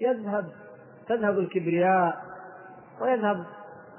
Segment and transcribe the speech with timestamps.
[0.00, 0.44] يذهب
[1.08, 2.14] تذهب الكبرياء
[3.02, 3.44] ويذهب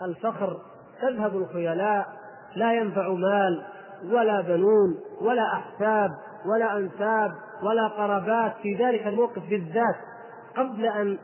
[0.02, 0.58] الفخر
[1.02, 2.08] تذهب الخيلاء
[2.56, 3.66] لا ينفع مال
[4.04, 6.12] ولا بنون ولا أحساب
[6.46, 7.32] ولا أنساب
[7.64, 9.96] ولا قرابات في ذلك الموقف بالذات
[10.58, 11.18] قبل أن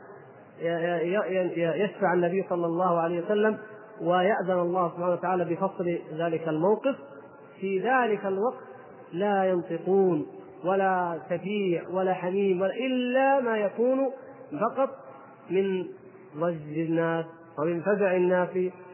[1.56, 3.58] يشفع النبي صلى الله عليه وسلم
[4.00, 6.96] ويأذن الله سبحانه وتعالى بفصل ذلك الموقف.
[7.60, 8.62] في ذلك الوقت
[9.12, 10.26] لا ينطقون
[10.64, 14.10] ولا شفيع ولا حميم إلا ما يكون
[14.60, 14.90] فقط
[15.50, 15.86] من
[16.36, 17.24] ضج الناس
[17.58, 18.48] ومن فزع الناس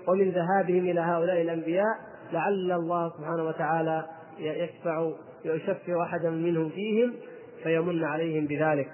[0.08, 1.96] ومن ذهابهم إلى هؤلاء الأنبياء
[2.32, 4.04] لعل الله سبحانه وتعالى
[4.38, 5.10] يشفع
[5.44, 7.14] يشفع أحدا منهم فيهم
[7.62, 8.90] فيمن عليهم بذلك.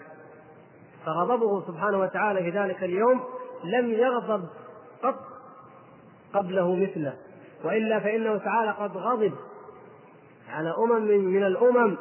[1.06, 3.20] فغضبه سبحانه وتعالى في ذلك اليوم
[3.64, 4.44] لم يغضب
[5.02, 5.20] قط
[6.34, 7.14] قبله مثله
[7.64, 9.32] وإلا فإنه تعالى قد غضب
[10.48, 11.96] على أمم من الأمم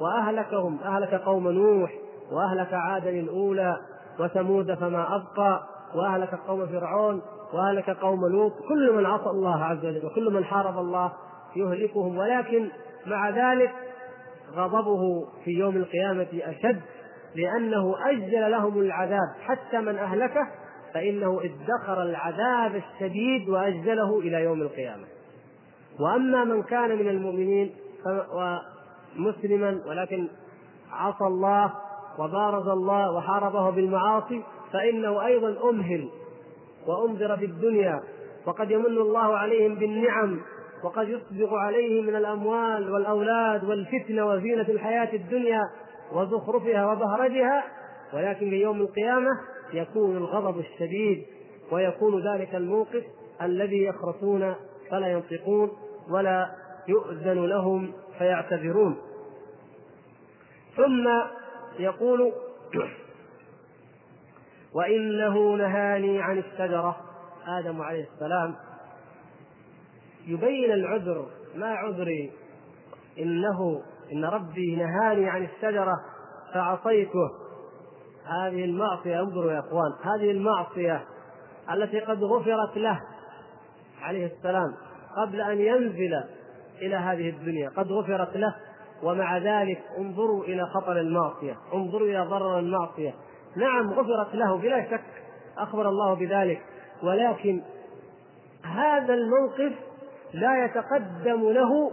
[0.00, 1.92] وأهلكهم أهلك قوم نوح
[2.32, 3.76] وأهلك عادا الأولى
[4.20, 5.62] وثمود فما أبقى
[5.94, 10.78] وأهلك قوم فرعون وأهلك قوم لوط كل من عصى الله عز وجل وكل من حارب
[10.78, 11.12] الله
[11.56, 12.18] يهلكهم.
[12.18, 12.68] ولكن
[13.06, 13.72] مع ذلك
[14.54, 16.80] غضبه في يوم القيامة أشد
[17.34, 19.34] لأنه أجل لهم العذاب.
[19.40, 20.48] حتى من أهلكه
[20.94, 25.04] فإنه ادخر العذاب الشديد وأجله إلى يوم القيامة.
[26.00, 27.74] وأما من كان من المؤمنين
[29.16, 30.28] ومسلما ولكن
[30.92, 31.72] عصى الله
[32.18, 36.08] وبارز الله وحاربه بالمعاصي فإنه أيضا أمهل
[36.86, 38.00] وأنذر في الدنيا
[38.46, 40.40] وقد يمن الله عليهم بالنعم
[40.84, 45.60] وقد يسبق عليهم من الأموال والأولاد والفتنة وزينة الحياة الدنيا
[46.12, 47.64] وزخرفها وبهرجها.
[48.14, 49.30] ولكن في يوم القيامة
[49.72, 51.24] يكون الغضب الشديد
[51.72, 53.02] ويكون ذلك الموقف
[53.42, 54.54] الذي يخرسون
[54.90, 55.70] فلا ينطقون
[56.10, 56.50] ولا
[56.88, 58.96] يؤذن لهم فيعتذرون.
[60.76, 61.08] ثم
[61.80, 62.32] يقول
[64.74, 66.96] وإنه نهاني عن الشجرة.
[67.46, 68.54] آدم عليه السلام
[70.26, 72.32] يبين العذر ما عذري؟
[73.18, 73.82] إنه
[74.12, 75.94] إن ربي نهاني عن الشجرة
[76.54, 77.30] فعصيته.
[78.24, 81.04] هذه المعصية انظروا يا إخوان هذه المعصية
[81.72, 83.00] التي قد غفرت له
[84.02, 84.74] عليه السلام
[85.16, 86.24] قبل أن ينزل
[86.82, 88.54] إلى هذه الدنيا قد غفرت له.
[89.02, 93.14] ومع ذلك انظروا إلى خطر المعصية انظروا إلى ضرر المعصية.
[93.56, 95.04] نعم غفرت له بلا شك
[95.58, 96.62] أخبر الله بذلك.
[97.02, 97.62] ولكن
[98.62, 99.72] هذا الموقف
[100.34, 101.90] لا يتقدم له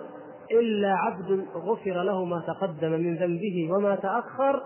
[0.52, 4.64] إلا عبد غفر له ما تقدم من ذنبه وما تأخر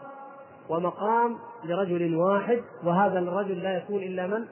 [0.69, 2.61] ومقام لرجل واحد.
[2.83, 4.45] وهذا الرجل لا يكون إلا من؟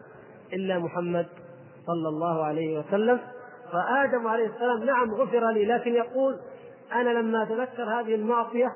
[0.53, 1.25] إلا محمد
[1.85, 3.19] صلى الله عليه وسلم.
[3.72, 6.38] فآدم عليه السلام نعم غفر لي لكن يقول
[6.94, 8.75] أنا لما أتذكر هذه المعصية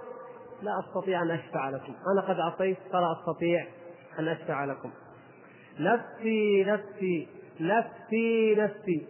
[0.61, 1.93] لا أستطيع أن أشفع لكم.
[2.13, 3.67] أنا قد عصيت فلا أستطيع
[4.19, 4.91] أن أشفع لكم.
[5.79, 7.27] نفسي نفسي
[7.59, 9.07] نفسي نفسي.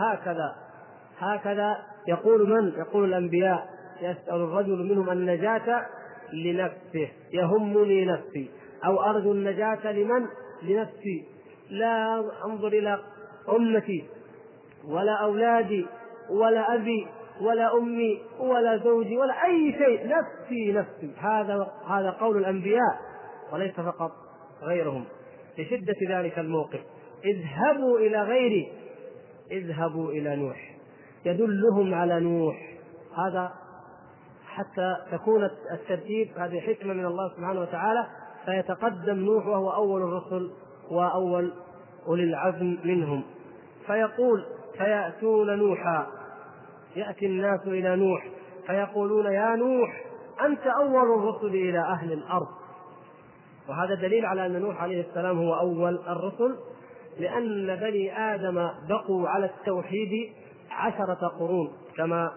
[0.00, 0.54] هكذا
[1.18, 1.76] هكذا
[2.08, 3.68] يقول من؟ يقول الأنبياء.
[4.00, 5.86] يسأل الرجل منهم النجاة
[6.32, 7.08] لنفسه.
[7.32, 8.50] يهمني نفسي.
[8.84, 10.26] أو أرجو النجاة لمن؟
[10.62, 11.24] لنفسي.
[11.70, 12.98] لا أنظر إلى
[13.48, 14.04] أمتي
[14.88, 15.86] ولا أولادي
[16.30, 17.08] ولا أبي.
[17.40, 20.08] ولا أمي ولا زوجي ولا أي شيء.
[20.08, 21.14] نفسي نفسي.
[21.18, 22.98] هذا هذا قول الأنبياء
[23.52, 24.10] وليس فقط
[24.62, 25.04] غيرهم.
[25.58, 26.80] لشدة ذلك الموقف.
[27.24, 28.72] اذهبوا إلى غيري.
[29.50, 30.76] اذهبوا إلى نوح.
[31.24, 32.56] يدلهم على نوح.
[33.26, 33.52] هذا
[34.46, 38.06] حتى تكون الترتيب هذه حكمة من الله سبحانه وتعالى.
[38.44, 40.50] فيتقدم نوح وهو أول الرسل
[40.90, 41.52] وأول
[42.06, 43.22] أولي العزم منهم.
[43.86, 44.44] فيقول
[44.78, 46.06] فيأتون نوحا.
[46.96, 48.26] يأتي الناس إلى نوح
[48.66, 50.04] فيقولون يا نوح
[50.44, 52.48] أنت أول الرسل إلى أهل الأرض.
[53.68, 56.56] وهذا دليل على أن نوح عليه السلام هو أول الرسل
[57.18, 60.32] لأن بني آدم بقوا على التوحيد
[60.70, 62.32] عشرة قرون كما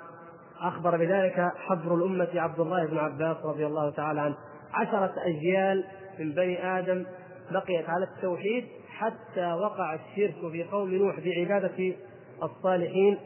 [0.61, 4.35] أخبر بذلك حبر الأمة عبد الله بن عباس رضي الله تعالى عنه.
[4.73, 5.83] عشرة أجيال
[6.19, 7.05] من بني آدم
[7.51, 11.95] بقيت على التوحيد حتى وقع الشرك في قوم نوح بعبادة
[12.43, 13.17] الصالحين.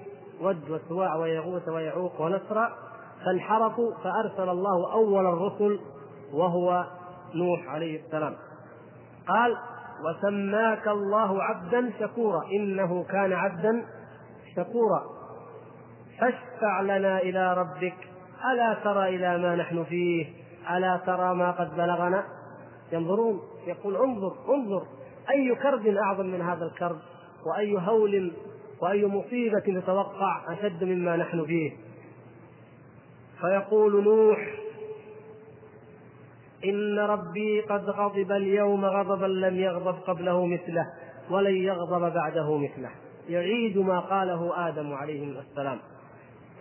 [0.42, 2.70] ود وسواع ويغوث ويعوق ونسرا
[3.26, 5.80] فانحرفوا فأرسل الله أول الرسل
[6.34, 6.86] وهو
[7.36, 8.36] نوح عليه السلام.
[9.28, 9.58] قال
[10.06, 13.86] وسماك الله عبدا شكورا إنه كان عبدا
[14.56, 15.04] شكورا.
[16.20, 17.98] فاشفع لنا إلى ربك
[18.52, 20.28] ألا ترى إلى ما نحن فيه
[20.72, 22.24] ألا ترى ما قد بلغنا؟
[22.92, 24.86] ينظرون يقول انظر انظر
[25.30, 26.98] أي كرب أعظم من هذا الكرب؟
[27.46, 28.34] وأي هول
[28.82, 31.72] وأي مصيبة تتوقع أشد مما نحن فيه.
[33.42, 34.40] فيقول نوح
[36.66, 40.86] إن ربي قد غضب اليوم غضبا لم يغضب قبله مثله
[41.30, 42.90] ولن يغضب بعده مثله.
[43.30, 45.80] يعيد ما قاله آدم عليه السلام.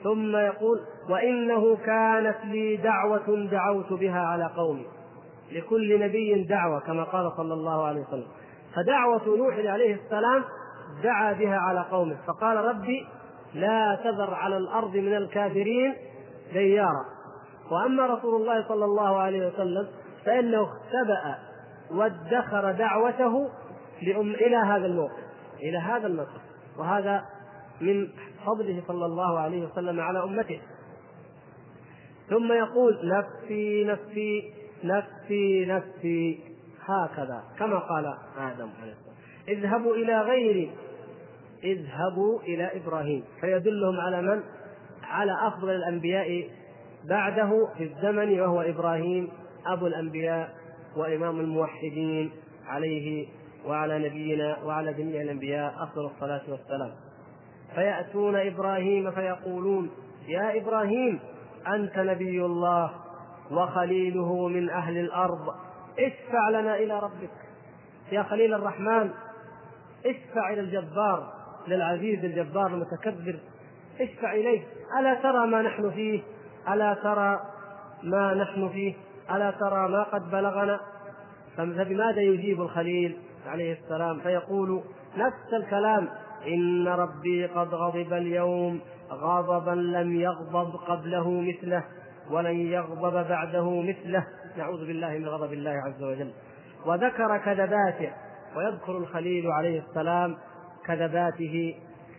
[0.03, 0.79] ثم يقول
[1.11, 4.87] وإنه كانت لي دعوة دعوت بها على قومي.
[5.53, 8.27] لكل نبي دعوة كما قال صلى الله عليه وسلم.
[8.75, 10.45] فدعوة نوح عليه السلام
[11.03, 12.17] دعا بها على قومه.
[12.27, 13.07] فقال ربي
[13.55, 15.95] لا تذر على الأرض من الكافرين
[16.53, 17.05] ديارا.
[17.71, 19.89] وأما رسول الله صلى الله عليه وسلم
[20.25, 21.39] فإنه اختبأ
[21.91, 23.49] وادخر دعوته
[24.03, 25.25] لأم إلى هذا الموقف
[25.61, 26.41] إلى هذا الموقف.
[26.79, 27.25] وهذا
[27.81, 28.09] من
[28.47, 30.61] فضله صلى الله عليه وسلم على أمته.
[32.29, 34.53] ثم يقول نفسي نفسي
[34.85, 36.41] نفسي نفسي
[36.85, 38.07] هكذا كما قال
[38.39, 39.08] آدم عليه
[39.49, 40.71] اذهبوا إلى غيري.
[41.65, 43.25] اذهبوا إلى إبراهيم.
[43.41, 44.43] فيدلهم على من؟
[45.03, 46.49] على أفضل الأنبياء
[47.05, 49.29] بعده في الزمن وهو إبراهيم
[49.67, 50.55] أبو الأنبياء
[50.97, 52.31] وإمام الموحدين
[52.67, 53.27] عليه
[53.67, 56.91] وعلى نبينا وعلى جميع الأنبياء أفضل الصلاة والسلام.
[57.75, 59.91] فيأتون إبراهيم فيقولون
[60.29, 61.21] يا إبراهيم
[61.75, 62.91] أنت نبي الله
[63.51, 65.55] وخليله من أهل الأرض.
[65.99, 67.31] اشفع لنا إلى ربك.
[68.13, 69.11] يا خليل الرحمن
[70.07, 71.33] اشفع إلى الجبار
[71.69, 73.39] للعزيز الجبار المتكبر.
[74.01, 74.63] اشفع إليه.
[75.01, 76.23] ألا ترى ما نحن فيه؟
[76.69, 77.41] ألا ترى
[78.03, 78.95] ما نحن فيه؟
[79.31, 80.81] ألا ترى ما قد بلغنا؟
[81.57, 84.83] فبماذا يجيب الخليل عليه السلام؟ فيقول
[85.17, 86.09] نفس الكلام.
[86.47, 88.81] إن ربي قد غضب اليوم
[89.11, 91.85] غضبا لم يغضب قبله مثله
[92.31, 94.27] ولن يغضب بعده مثله.
[94.57, 96.33] نعوذ بالله من غضب الله عز وجل.
[96.87, 98.13] وذكر كذباته
[98.57, 100.37] ويذكر الخليل عليه السلام
[100.87, 101.75] كذباته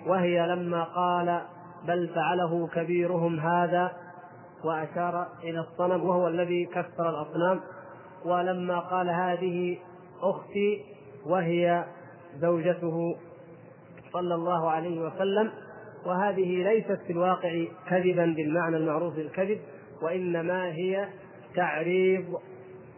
[0.08, 1.42] وهي لما قال
[1.88, 3.92] بل فعله كبيرهم هذا
[4.64, 7.60] وأشار إلى الصنم وهو الذي كسر الأصنام.
[8.26, 9.78] ولما قال هذه
[10.22, 10.86] أختي
[11.26, 11.86] وهي
[12.42, 13.16] زوجته
[14.14, 15.52] صلى الله عليه وسلم.
[16.06, 19.60] وهذه ليست في الواقع كذبا بالمعنى المعروف بالكذب
[20.02, 21.08] وإنما هي
[21.56, 22.40] تعريض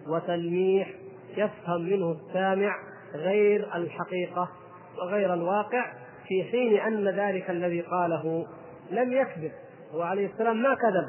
[0.08, 0.94] وتلميح
[1.38, 2.76] يفهم منه السامع
[3.16, 4.50] غير الحقيقة
[4.98, 5.94] وغير الواقع
[6.28, 8.48] في حين أن ذلك الذي قاله
[8.92, 9.52] لم يكذب.
[9.94, 11.06] هو عليه السلام ما كذب.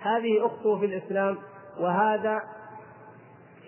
[0.00, 1.38] هذه أخته في الإسلام
[1.80, 2.42] وهذا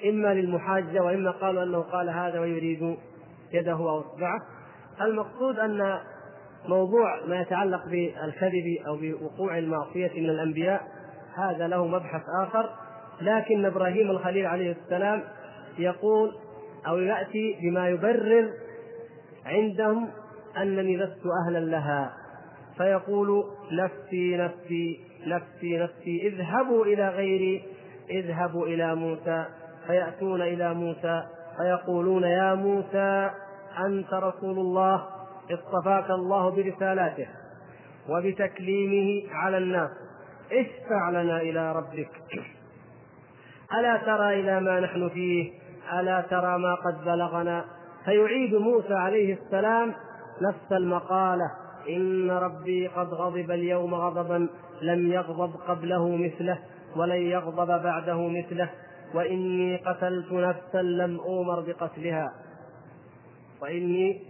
[0.09, 2.97] إما للمحاجة وإما قالوا أنه قال هذا ويريد
[3.53, 4.41] يده أو إصبعه.
[5.01, 5.99] المقصود أن
[6.69, 10.83] موضوع ما يتعلق بالكذب أو بوقوع المعصية من الأنبياء
[11.37, 12.71] هذا له مبحث آخر.
[13.21, 15.23] لكن إبراهيم الخليل عليه السلام
[15.79, 16.35] يقول
[16.87, 18.51] أو يأتي بما يبرر
[19.47, 20.09] عندهم
[20.57, 22.13] أنني لست أهلا لها.
[22.77, 27.63] فيقول نفسي نفسي نفسي نفسي اذهبوا إلى غيري
[28.11, 29.47] اذهبوا إلى موسى
[29.87, 31.23] فيأتون إلى موسى
[31.57, 33.31] فيقولون يا موسى
[33.87, 35.07] أنت رسول الله
[35.51, 37.27] اصطفاك الله برسالاته
[38.09, 39.91] وبتكليمه على الناس.
[40.53, 42.11] اشفع لنا إلى ربك.
[43.75, 45.53] ألا ترى إلى ما نحن فيه؟
[45.93, 47.65] ألا ترى ما قد بلغنا.
[48.05, 49.95] فيعيد موسى عليه السلام
[50.43, 51.51] نفس المقالة.
[51.89, 54.49] إن ربي قد غضب اليوم غضبا
[54.83, 56.59] لم يغضب قبله مثله
[56.97, 58.71] ولن يغضب بعده مثله.
[59.15, 62.33] وإني قتلت نفسا لم أومر بقتلها.
[63.63, 64.23] وإني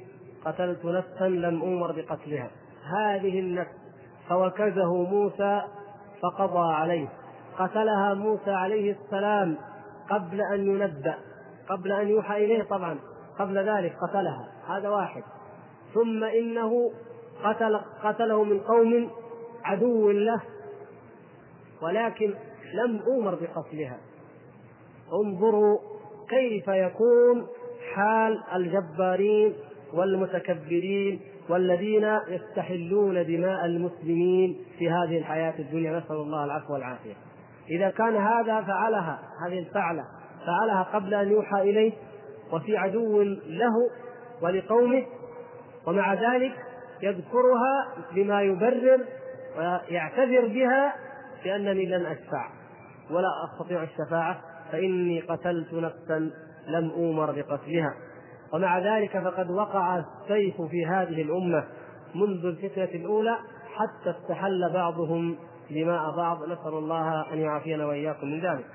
[0.44, 2.50] قتلت نفسا لم أومر بقتلها.
[2.96, 3.76] هذه النفس
[4.28, 5.62] فوكزه موسى
[6.22, 7.08] فقضى عليه.
[7.58, 9.56] قتلها موسى عليه السلام
[10.10, 11.14] قبل أن ينبأ.
[11.68, 12.98] قبل أن يوحى إليه طبعا
[13.38, 15.22] قبل ذلك قتلها هذا واحد.
[15.94, 16.92] ثم إنه
[17.44, 19.10] قتل قتله من قوم
[19.64, 20.40] عدو له
[21.82, 22.34] ولكن
[22.74, 23.98] لم أومر بقتلها.
[25.24, 25.78] انظروا
[26.28, 27.46] كيف يكون
[27.94, 29.54] حال الجبارين
[29.92, 35.98] والمتكبرين والذين يستحلون دماء المسلمين في هذه الحياة الدنيا.
[35.98, 37.14] نسأل الله العفو والعافية.
[37.70, 40.04] إذا كان هذا فعلها هذه الفعلة.
[40.46, 41.92] فعلها قبل أن يوحى إليه
[42.52, 43.90] وفي عدو له
[44.42, 45.06] ولقومه
[45.86, 46.52] ومع ذلك
[47.02, 49.00] يذكرها بما يبرر
[49.58, 50.94] ويعتذر بها
[51.44, 52.50] بأنني لن أشفع.
[53.10, 54.40] ولا أستطيع الشفاعة
[54.72, 56.30] فإني قتلت نفسا
[56.68, 57.94] لم أومر بقتلها.
[58.52, 61.64] ومع ذلك فقد وقع السيف في هذه الأمة
[62.14, 63.36] منذ الفتنة الأولى
[63.74, 65.36] حتى استحل بعضهم
[65.70, 66.42] دماء بعض.
[66.42, 68.66] نسأل الله أن يعافينا وإياكم من ذلك.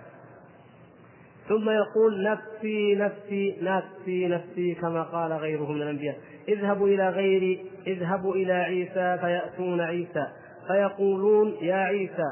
[1.50, 6.17] ثم يقول نفسي نفسي نفسي نفسي كما قال غيره من الأنبياء.
[6.50, 10.27] اذهبوا إلى غيري اذهبوا إلى عيسى فيأتون عيسى.
[10.67, 12.27] فيقولون يا عيسى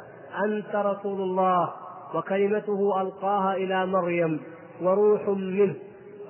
[0.45, 1.69] أنت رسول الله
[2.15, 4.39] وكلمته ألقاها إلى مريم
[4.81, 5.75] وروح منه.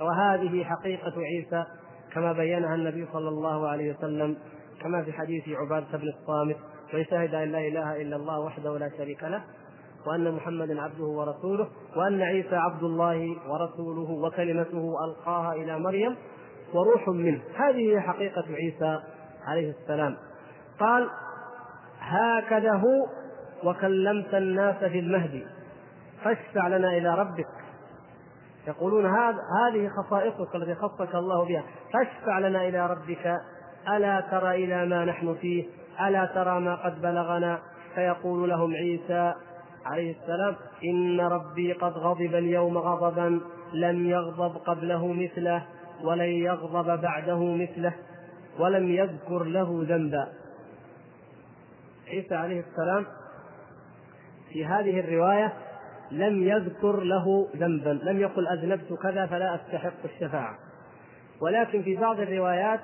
[0.02, 1.66] وهذه حقيقة عيسى
[2.14, 4.38] كما بينها النبي صلى الله عليه وسلم
[4.82, 6.58] كما في حديث عبادة بن الصامت
[6.94, 9.44] ويشهد أن لا إله إلا الله وحده لا شريك له
[10.08, 16.16] وأن محمدا عبده ورسوله وأن عيسى عبد الله ورسوله وكلمته ألقاها إلى مريم
[16.74, 17.42] وروح منه.
[17.56, 19.00] هذه هي حقيقة عيسى
[19.48, 20.18] عليه السلام.
[20.80, 21.10] قال
[22.00, 23.08] هكذا هو
[23.64, 25.46] وكلمت الناس في المهدي
[26.24, 27.48] فاشفع لنا إلى ربك.
[28.68, 31.64] يقولون هذا هذه خصائصك التي خصك الله بها.
[31.94, 33.40] فاشفع لنا إلى ربك
[33.96, 35.66] ألا ترى إلى ما نحن فيه
[36.08, 37.60] ألا ترى ما قد بلغنا؟
[37.96, 39.34] فيقول لهم عيسى
[39.86, 43.42] عليه السلام إن ربي قد غضب اليوم غضبا
[43.74, 45.66] لم يغضب قبله مثله
[46.04, 47.94] ولن يغضب بعده مثله
[48.60, 50.28] ولم يذكر له ذنبا.
[52.08, 53.06] عيسى عليه السلام
[54.50, 55.54] في هذه الرواية
[56.12, 60.58] لم يذكر له ذنبا لم يقل أذنبت كذا فلا أستحق الشفاعة.
[61.42, 62.80] ولكن في بعض الروايات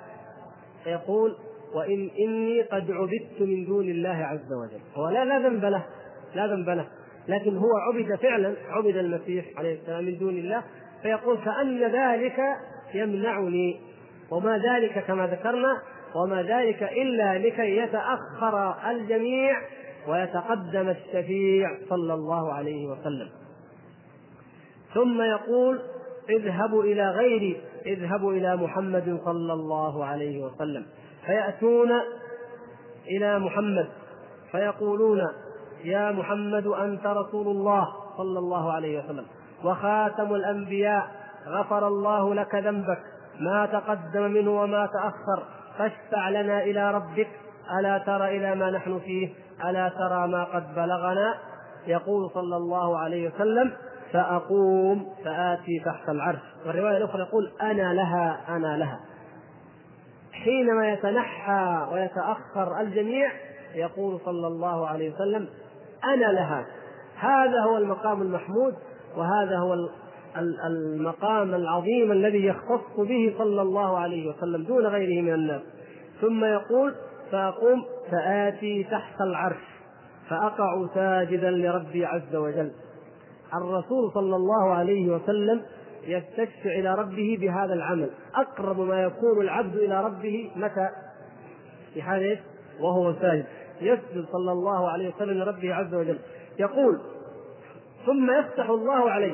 [0.86, 1.36] يقول
[1.74, 5.86] وإن إني قد عبدت من دون الله عز وجل هو لا لا ذنب له.
[6.36, 6.88] لا ذنب له.
[7.28, 10.64] لكن هو عبد فعلا عبد المسيح عليه السلام من دون الله
[11.02, 12.40] فيقول كأن ذلك
[12.94, 13.82] يمنعني.
[14.32, 15.82] وما ذلك كما ذكرنا
[16.16, 19.58] وما ذلك إلا لكي يتأخر الجميع
[20.08, 23.30] ويتقدم الشفيع صلى الله عليه وسلم.
[24.94, 25.80] ثم يقول
[26.30, 30.86] اذهبوا إلى غيري اذهبوا إلى محمد صلى الله عليه وسلم.
[31.26, 31.92] فيأتون
[33.08, 33.88] إلى محمد
[34.52, 35.22] فيقولون
[35.86, 37.88] يا محمد أنت رسول الله
[38.18, 39.26] صلى الله عليه وسلم.
[39.64, 41.08] وخاتم الأنبياء
[41.48, 43.00] غفر الله لك ذنبك
[43.40, 45.44] ما تقدم منه وما تأخر
[45.78, 47.28] فاشفع لنا إلى ربك
[47.80, 49.34] ألا ترى إلى ما نحن فيه
[49.66, 51.36] ألا ترى ما قد بلغنا؟
[51.88, 53.72] يقول صلى الله عليه وسلم
[54.14, 56.40] فأقوم فآتي تحت العرش.
[56.66, 59.00] والرواية الأخرى يقول أنا لها أنا لها.
[60.34, 63.32] حينما يتنحى ويتأخر الجميع
[63.76, 65.48] يقول صلى الله عليه وسلم
[66.14, 66.66] أنا لها.
[67.16, 68.74] هذا هو المقام المحمود
[69.18, 69.76] وهذا هو
[70.68, 75.62] المقام العظيم الذي يختص به صلى الله عليه وسلم دون غيره من الناس.
[76.22, 76.96] ثم يقول
[77.32, 79.64] فأقوم فآتي تحت العرش
[80.30, 82.72] فأقع ساجدا لربي عز وجل.
[83.54, 85.62] الرسول صلى الله عليه وسلم
[86.08, 88.10] يستشفع إلى ربه بهذا العمل.
[88.36, 90.90] أقرب ما يكون العبد إلى ربه متى؟
[91.94, 92.40] في حال
[92.80, 93.46] وهو ساجد.
[93.82, 96.20] يسجد صلى الله عليه وسلم لربه عز وجل.
[96.60, 97.00] يقول
[98.06, 99.34] ثم يفتح الله عليه.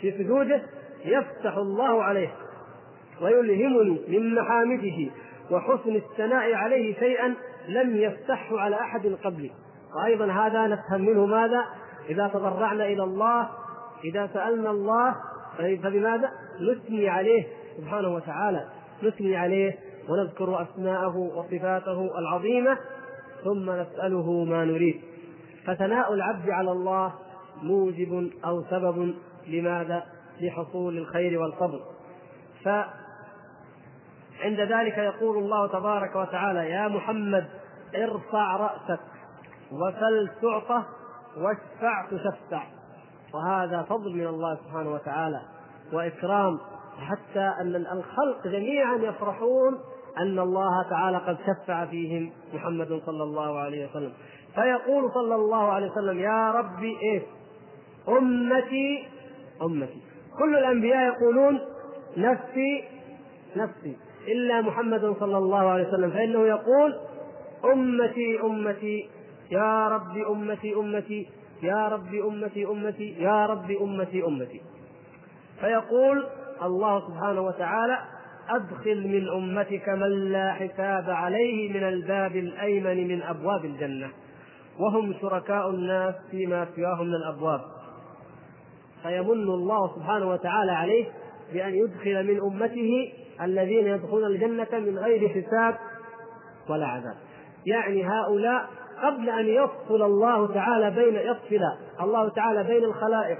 [0.00, 0.62] في سجوده
[1.04, 2.32] يفتح الله عليه.
[3.22, 5.10] ويلهمني من محامده
[5.50, 7.34] وحسن الثناء عليه شيئا
[7.68, 9.50] لم يفتحه على أحد قبلي.
[9.96, 11.64] وأيضا هذا نفهم منه ماذا؟
[12.08, 13.48] إذا تضرعنا إلى الله
[14.04, 15.14] إذا سألنا الله
[15.58, 17.46] فبماذا؟ نثني عليه
[17.76, 18.68] سبحانه وتعالى.
[19.02, 22.78] نثني عليه ونذكر أسماءه وصفاته العظيمة
[23.44, 25.00] ثم نسأله ما نريد.
[25.66, 27.12] فثناء العبد على الله
[27.62, 29.14] موجب أو سبب
[29.48, 30.02] لماذا؟
[30.40, 31.80] لحصول الخير والفضل.
[32.64, 32.68] ف
[34.40, 37.46] عند ذلك يقول الله تبارك وتعالى يا محمد
[37.94, 39.00] ارفع رأسك
[39.72, 40.82] وسل تعطى
[41.36, 42.62] واشفع تشفع.
[43.34, 45.40] وهذا فضل من الله سبحانه وتعالى
[45.92, 46.58] وإكرام.
[47.00, 49.78] حتى أن الخلق جميعا يفرحون
[50.18, 54.12] أن الله تعالى قد شفع فيهم محمد صلى الله عليه وسلم.
[54.54, 57.22] فيقول صلى الله عليه وسلم يا ربي إيه؟
[58.08, 59.08] أمتي
[59.62, 60.02] أمتي.
[60.38, 61.60] كل الأنبياء يقولون
[62.16, 62.84] نفسي
[63.56, 63.96] نفسي.
[64.28, 66.94] إلا محمد صلى الله عليه وسلم فإنه يقول
[67.64, 69.08] أمتي أمتي
[69.50, 71.28] يا رب أمتي أمتي
[71.62, 74.60] يا رب أمتي أمتي يا رب أمتي أمتي.
[75.60, 76.26] فيقول
[76.62, 77.98] الله سبحانه وتعالى
[78.48, 84.10] أدخل من أمتك من لا حساب عليه من الباب الأيمن من أبواب الجنة.
[84.78, 87.60] وهم شركاء الناس فيما سواهم من الأبواب.
[89.02, 91.06] فيمن الله سبحانه وتعالى عليه
[91.52, 95.74] بأن يدخل من أمته الذين يدخلون الجنة من غير حساب
[96.68, 97.16] ولا عذاب.
[97.66, 98.68] يعني هؤلاء
[99.02, 101.60] قبل أن يفصل الله تعالى بين يفصل
[102.00, 103.38] الله تعالى بين الخلائق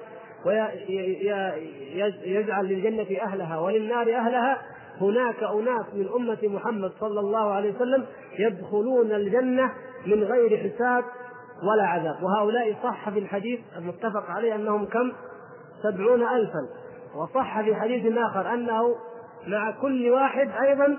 [2.27, 4.63] ويجعل للجنة أهلها وللنار أهلها
[5.01, 8.07] هناك أناس من أمة محمد صلى الله عليه وسلم
[8.39, 9.73] يدخلون الجنة
[10.07, 11.05] من غير حساب
[11.63, 12.23] ولا عذاب.
[12.23, 15.13] وهؤلاء صح في الحديث المتفق عليه أنهم كم؟
[15.83, 16.69] سبعون ألفا.
[17.15, 18.95] وصح في حديث آخر أنه
[19.47, 20.97] مع كل واحد أيضا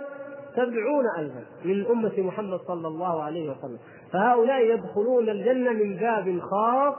[0.56, 3.78] سبعون ألفا من أمة محمد صلى الله عليه وسلم.
[4.14, 6.96] فهؤلاء يدخلون الجنة من باب خاص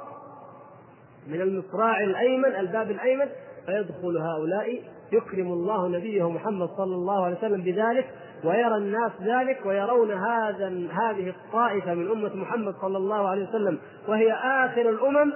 [1.29, 3.27] من المصراع الأيمن الباب الأيمن
[3.67, 8.07] فيدخل هؤلاء يكرم الله نبيه محمد صلى الله عليه وسلم بذلك
[8.45, 13.79] ويرى الناس ذلك ويرون هذا هذه الطائفة من أمة محمد صلى الله عليه وسلم
[14.09, 15.33] وهي آخر الأمم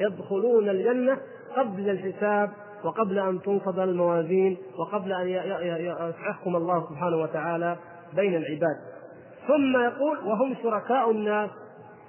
[0.00, 1.18] يدخلون الجنة
[1.56, 2.50] قبل الحساب
[2.84, 7.76] وقبل أن تنصب الموازين وقبل أن يحكم الله سبحانه وتعالى
[8.16, 8.76] بين العباد.
[9.48, 11.50] ثم يقول وهم شركاء الناس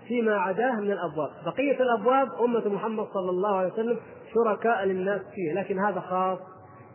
[0.07, 3.97] فيما عداه من الأبواب، بقية الأبواب أمة محمد صلى الله عليه وسلم
[4.33, 6.39] شركاء للناس فيه، لكن هذا خاص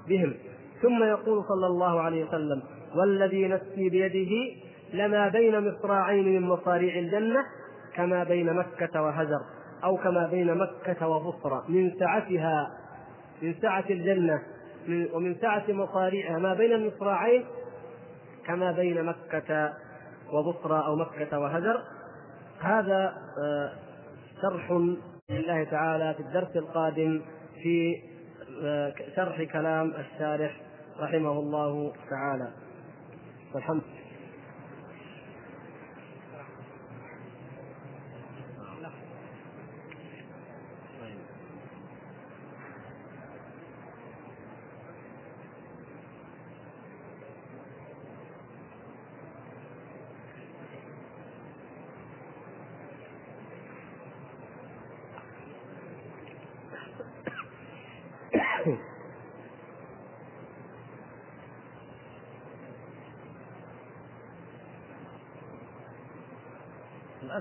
[0.09, 0.35] بهم.
[0.83, 2.63] ثم يقول صلى الله عليه وسلم:
[2.97, 4.57] والذي نفسي بيده
[4.93, 7.45] لما بين مصراعين من مصاريع الجنة
[7.95, 9.41] كما بين مكة وهجر
[9.85, 12.71] أو كما بين مكة وبصرى من سعتها
[13.43, 14.43] من سعة الجنة
[14.89, 17.45] ومن سعة مصاريعها ما بين المصراعين
[18.47, 19.73] كما بين مكة
[20.33, 21.83] وبصرى أو مكة وهجر
[22.61, 23.73] هذا آه،
[25.29, 27.23] شرح لله تعالى في الدرس القادم
[27.63, 28.03] في
[28.63, 30.61] آه، شرح كلام الشارح
[31.01, 32.53] رحمه الله تعالى.
[33.55, 33.83] والحمد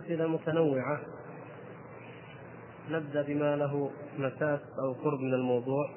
[0.05, 0.99] الأسئلة متنوعة
[2.89, 5.89] نبدأ بما له مساس أو قرب من الموضوع.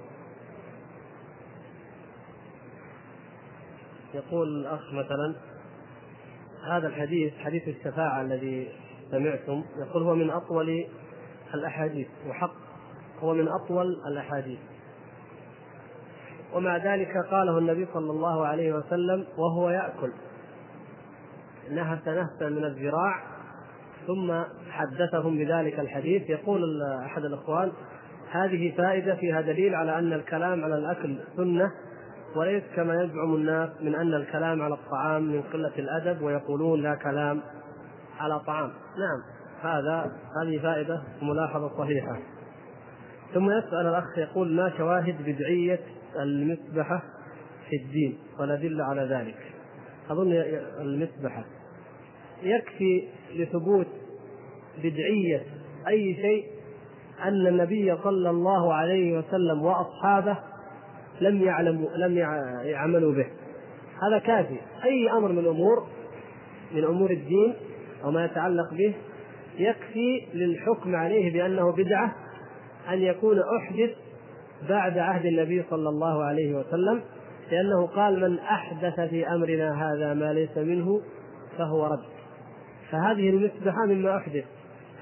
[4.14, 5.34] يقول الأخ مثلا
[6.70, 8.72] هذا الحديث حديث الشفاعة الذي
[9.10, 10.86] سمعتم يقول هو من أطول
[11.54, 12.54] الأحاديث وحق
[13.20, 14.58] هو من أطول الأحاديث.
[16.54, 20.12] ومع ذلك قاله النبي صلى الله عليه وسلم وهو يأكل.
[21.70, 23.37] نهس نهسا من الذراع
[24.08, 26.30] ثم حدثهم بذلك الحديث.
[26.30, 27.72] يقول أحد الإخوان
[28.30, 31.70] هذه فائدة فيها دليل على أن الكلام على الأكل سنة
[32.36, 37.40] وليس كما يزعم الناس من أن الكلام على الطعام من قلة الأدب ويقولون لا كلام
[38.18, 38.70] على طعام.
[38.98, 39.22] نعم
[39.62, 42.18] هذا هذه فائدة ملاحظه صحيحة.
[43.34, 45.80] ثم يسأل الأخ يقول ما شواهد بدعية
[46.22, 47.02] المسبحة
[47.70, 49.36] في الدين؟ وندل على ذلك.
[50.10, 50.32] أظن
[50.80, 51.44] المسبحة.
[52.42, 53.86] يكفي لثبوت
[54.78, 55.42] بدعية
[55.88, 56.44] أي شيء
[57.24, 60.38] أن النبي صلى الله عليه وسلم وأصحابه
[61.20, 62.18] لم يعلموا لم
[62.64, 63.26] يعملوا به.
[64.02, 64.56] هذا كافي.
[64.84, 65.86] أي أمر من الأمور
[66.74, 67.54] من أمور الدين
[68.04, 68.94] أو ما يتعلق به
[69.58, 72.14] يكفي للحكم عليه بأنه بدعة
[72.90, 73.90] أن يكون أحدث
[74.68, 77.02] بعد عهد النبي صلى الله عليه وسلم
[77.50, 81.02] لأنه قال من أحدث في أمرنا هذا ما ليس منه
[81.58, 82.17] فهو رد.
[82.90, 84.44] فهذه المسبحة مما أحدث.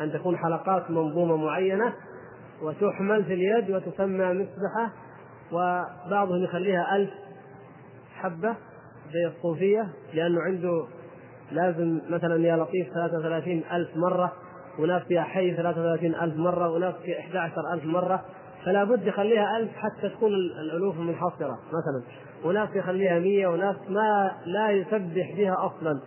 [0.01, 1.93] أن تكون حلقات منظومة معينة
[2.63, 4.93] وتحمل في اليد وتسمى مسبحة
[5.53, 7.11] وبعضهم يخليها ألف
[8.15, 8.57] حبة
[9.13, 10.87] زي الصوفية لأنه عنده
[11.53, 14.33] لازم مثلا يا لطيف 33 ألف مرة
[14.79, 18.25] وناس فيها حي 33 ألف مرة وناس فيها 11 ألف مرة
[18.65, 22.03] فلا بد يخليها ألف حتى تكون الألوف منحصرة مثلا.
[22.45, 26.01] وناس يخليها مية وناس ما لا يسبح بها أصلا.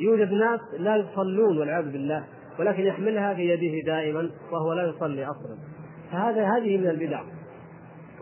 [0.00, 2.24] يوجد ناس لا يصلون والعياذ بالله
[2.58, 5.56] ولكن يحملها في يده دائما وهو لا يصلي أصلا.
[6.12, 7.22] فهذا هذه من البدع.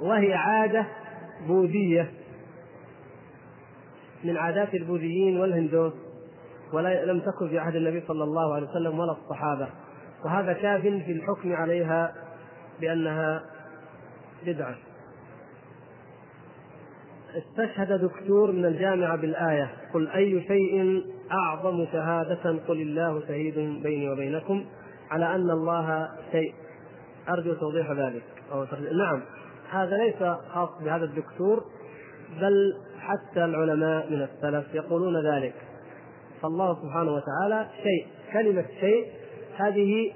[0.01, 0.87] وهي عادة
[1.47, 2.11] بوذية
[4.25, 5.93] من عادات البوذيين والهندوس
[6.73, 9.69] ولا لم تكن في عهد النبي صلى الله عليه وسلم ولا الصحابة.
[10.25, 12.15] وهذا كاف في الحكم عليها
[12.81, 13.43] بأنها
[14.47, 14.75] بدعة.
[17.37, 24.65] استشهد دكتور من الجامعة بالآية قل أي شيء أعظم شهادة قل الله شهيد بيني وبينكم
[25.11, 26.55] على أن الله شيء.
[27.29, 28.23] أرجو توضيح ذلك.
[28.53, 28.67] أو
[28.99, 29.23] نعم.
[29.71, 31.65] هذا ليس خاص بهذا الدكتور
[32.41, 35.55] بل حتى العلماء من السلف يقولون ذلك.
[36.43, 39.07] فالله سبحانه وتعالى شيء كلمة شيء
[39.57, 40.13] هذه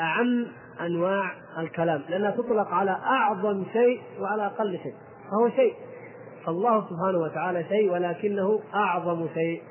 [0.00, 0.46] أعم
[0.80, 4.94] أنواع الكلام لأنها تطلق على أعظم شيء وعلى أقل شيء.
[5.30, 5.74] فهو شيء.
[6.46, 9.62] فالله سبحانه وتعالى شيء ولكنه أعظم شيء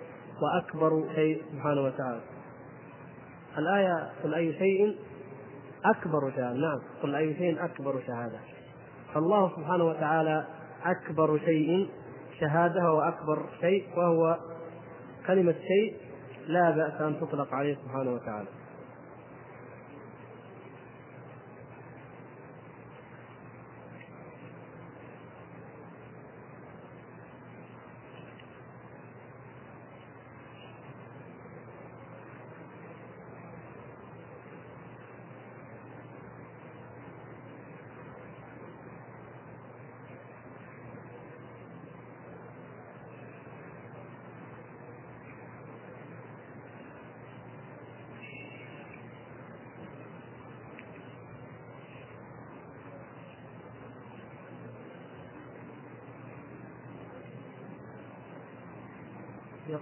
[0.41, 2.21] وأكبر شيء سبحانه وتعالى.
[3.57, 4.97] الآية قل أي شيء
[5.85, 6.53] أكبر شهادة.
[6.53, 8.39] نعم قل أي شيء أكبر شهادة.
[9.13, 10.45] فالله سبحانه وتعالى
[10.85, 11.89] أكبر شيء
[12.39, 14.37] شهادة هو أكبر شيء وهو
[15.27, 15.95] كلمة شيء
[16.47, 18.47] لا بأس أن تطلق عليه سبحانه وتعالى.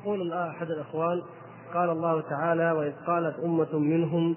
[0.02, 1.22] يقول احد الأخوان
[1.74, 4.36] قال الله تعالى وإذ قالت أمة منهم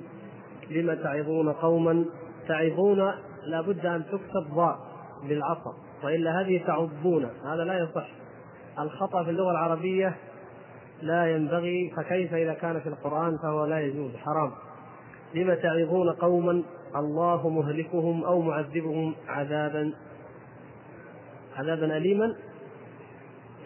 [0.71, 2.05] لم تعظون قوما؟
[2.49, 3.13] تعظون
[3.47, 4.79] لابد أن تكتب ضاء
[5.29, 5.75] بالعصا
[6.05, 8.09] وإلا هذه تعضون هذا لا يصح.
[8.79, 10.17] الخطأ في اللغة العربية
[11.03, 14.53] لا ينبغي فكيف إذا كان في القرآن فهو لا يجوز حرام.
[15.35, 16.63] لم تعظون قوما؟
[16.97, 19.93] الله مهلكهم أو معذبهم عذابا؟
[21.57, 22.35] عذابا اليما؟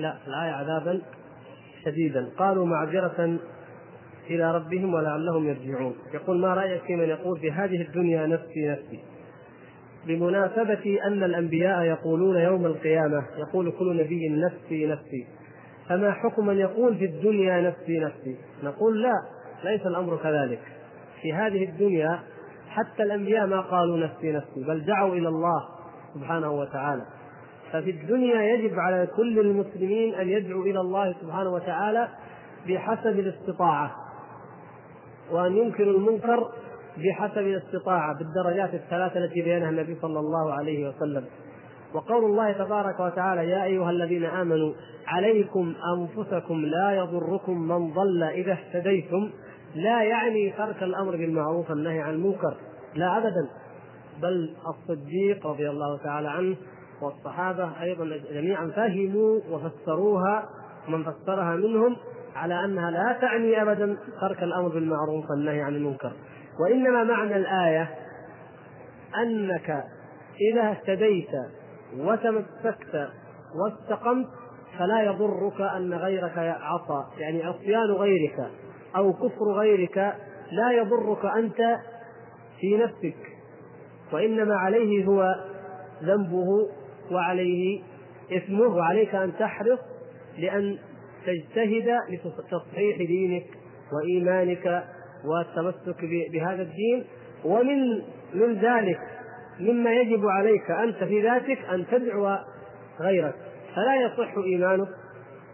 [0.00, 1.02] لا الآية عذابا
[1.84, 2.30] شديدا.
[2.38, 3.38] قالوا معذرة
[4.30, 5.94] إلى ربهم ولعلهم يرجعون.
[6.14, 9.00] يقول ما رأيك في من يقول في هذه الدنيا نفسي نفسي؟
[10.06, 15.26] بمناسبة أن الأنبياء يقولون يوم القيامة يقول كل نبي نفسي نفسي.
[15.88, 19.12] فما حكم من يقول في الدنيا نفسي نفسي؟ نقول لا
[19.64, 20.60] ليس الأمر كذلك.
[21.22, 22.20] في هذه الدنيا
[22.68, 25.62] حتى الأنبياء ما قالوا نفسي نفسي بل دعوا إلى الله
[26.14, 27.02] سبحانه وتعالى.
[27.72, 32.08] ففي الدنيا يجب على كل المسلمين أن يدعوا إلى الله سبحانه وتعالى
[32.68, 33.90] بحسب الاستطاعة.
[35.30, 36.48] وأن ينكروا المنكر
[36.96, 41.24] بحسب الاستطاعة بالدرجات الثلاثة التي بينها النبي صلى الله عليه وسلم.
[41.94, 44.72] وقول الله تبارك وتعالى يا أيها الذين آمنوا
[45.06, 49.30] عليكم أنفسكم لا يضركم من ضل إذا اهتديتم.
[49.74, 52.56] لا يعني ترك الأمر بالمعروف والنهي عن المنكر
[52.94, 53.48] لا أبدا.
[54.22, 56.56] بل الصديق رضي الله تعالى عنه
[57.02, 60.48] والصحابة أيضا جميعا فهموا وفسروها
[60.88, 61.96] من فسرها منهم
[62.36, 66.12] على أنها لا تعني أبدا ترك الأمر بالمعروف والنهي عن المنكر.
[66.60, 67.90] وإنما معنى الآية
[69.22, 69.84] أنك
[70.52, 71.30] إذا اهتديت
[71.98, 73.08] وتمسكت
[73.54, 74.28] واستقمت
[74.78, 78.50] فلا يضرك أن غيرك عصى يعني عصيان غيرك
[78.96, 79.98] أو كفر غيرك
[80.52, 81.78] لا يضرك أنت
[82.60, 83.16] في نفسك.
[84.12, 85.34] وإنما عليه هو
[86.02, 86.68] ذنبه
[87.12, 87.80] وعليه
[88.36, 89.78] إثمه وعليك أن تحرص
[90.38, 90.78] لأن
[91.26, 93.46] تجتهد لتصحيح دينك
[93.92, 94.84] وإيمانك
[95.24, 97.04] والتمسك بهذا الدين.
[97.44, 98.02] ومن
[98.34, 99.00] من ذلك
[99.60, 102.36] مما يجب عليك أنت في ذاتك أن تدعو
[103.00, 103.34] غيرك.
[103.76, 104.88] فلا يصح إيمانك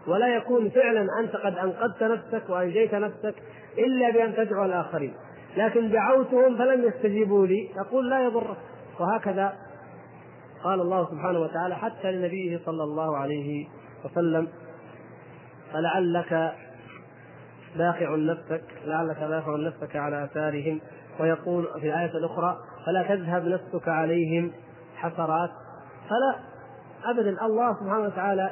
[0.07, 3.35] ولا يكون فعلا أنت قد أنقذت نفسك وأنجيت نفسك
[3.77, 5.13] إلا بأن تدعو الآخرين.
[5.57, 8.57] لكن دعوتهم فلم يستجيبوا لي يقول لا يضرك.
[8.99, 9.53] وهكذا
[10.63, 13.67] قال الله سبحانه وتعالى حتى لنبيه صلى الله عليه
[14.05, 14.47] وسلم
[15.73, 16.53] فلعلك
[17.75, 20.81] باخع نفسك لعلك باخع نفسك على آثارهم.
[21.19, 24.51] ويقول في الآية الأخرى فلا تذهب نفسك عليهم
[24.95, 25.49] حسرات.
[26.09, 26.35] فلا
[27.11, 28.51] أبدا الله سبحانه وتعالى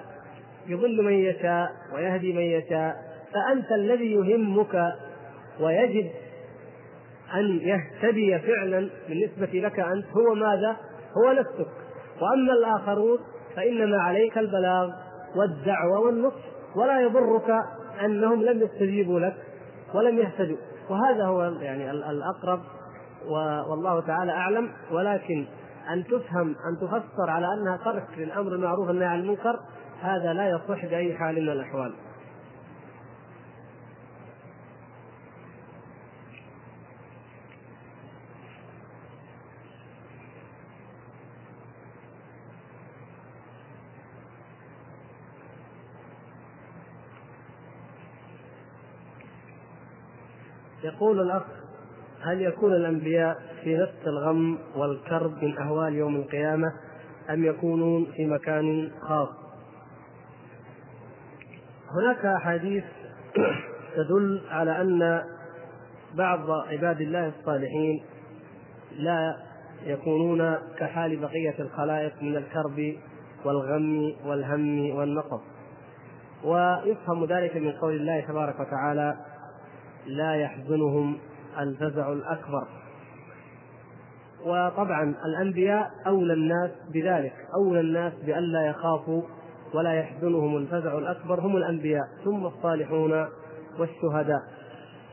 [0.68, 2.96] يضل من يشاء ويهدي من يشاء
[3.34, 4.94] فأنت الذي يهمك
[5.60, 6.10] ويجب
[7.34, 10.78] أن يهتدي فعلا بالنسبة لك أنت هو ماذا؟
[11.18, 11.83] هو نفسك.
[12.24, 13.20] وأما الآخرون
[13.56, 14.92] فإنما عليك البلاغ
[15.36, 17.50] والدعوة والنصح ولا يضرك
[18.06, 19.36] أنهم لم يستجيبوا لك
[19.94, 20.58] ولم يهتدوا.
[20.90, 22.60] وهذا هو يعني الأقرب
[23.70, 24.70] والله تعالى أعلم.
[24.92, 25.46] ولكن
[25.94, 29.60] أن تفهم أن تفسر على أنها ترك للأمر بالمعروف والنهي عن المنكر
[30.02, 31.94] هذا لا يصح بأي حال من الأحوال.
[50.94, 51.44] يقول الأخ
[52.22, 56.74] هل يكون الأنبياء في نفس الغم والكرب من أهوال يوم القيامة
[57.30, 59.30] أم يكونون في مكان خاص؟
[61.92, 62.84] هناك احاديث
[63.96, 65.24] تدل على أن
[66.14, 68.04] بعض عباد الله الصالحين
[68.98, 69.36] لا
[69.86, 72.96] يكونون كحال بقية الخلائق من الكرب
[73.46, 75.42] والغم والهم والنصب
[76.44, 79.33] ويفهم ذلك من قول الله تبارك وتعالى
[80.08, 81.18] لا يحزنهم
[81.60, 82.68] الفزع الأكبر.
[84.46, 89.22] وطبعا الأنبياء أولى الناس بذلك أولى الناس بألا يخافوا
[89.74, 93.28] ولا يحزنهم الفزع الأكبر هم الأنبياء ثم الصالحون
[93.80, 94.42] والشهداء.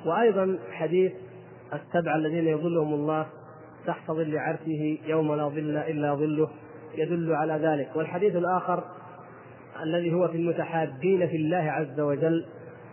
[0.06, 1.12] وأيضا حديث
[1.72, 3.26] السبع الذين يظلهم الله
[3.86, 6.50] تحت ظل عرشه يوم لا ظل إلا ظله
[6.94, 7.96] يدل على ذلك.
[7.96, 8.84] والحديث الآخر
[9.82, 12.46] الذي هو في المتحابين في الله عز وجل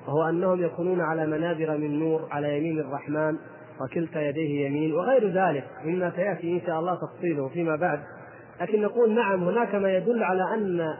[0.08, 3.38] وهو أنهم يكونون على منابر من نور على يمين الرحمن
[3.82, 8.00] وكلتا يديه يمين وغير ذلك مما سيأتي إن شاء الله تفصيله فيما بعد.
[8.62, 10.93] لكن نقول نعم هناك ما يدل على أن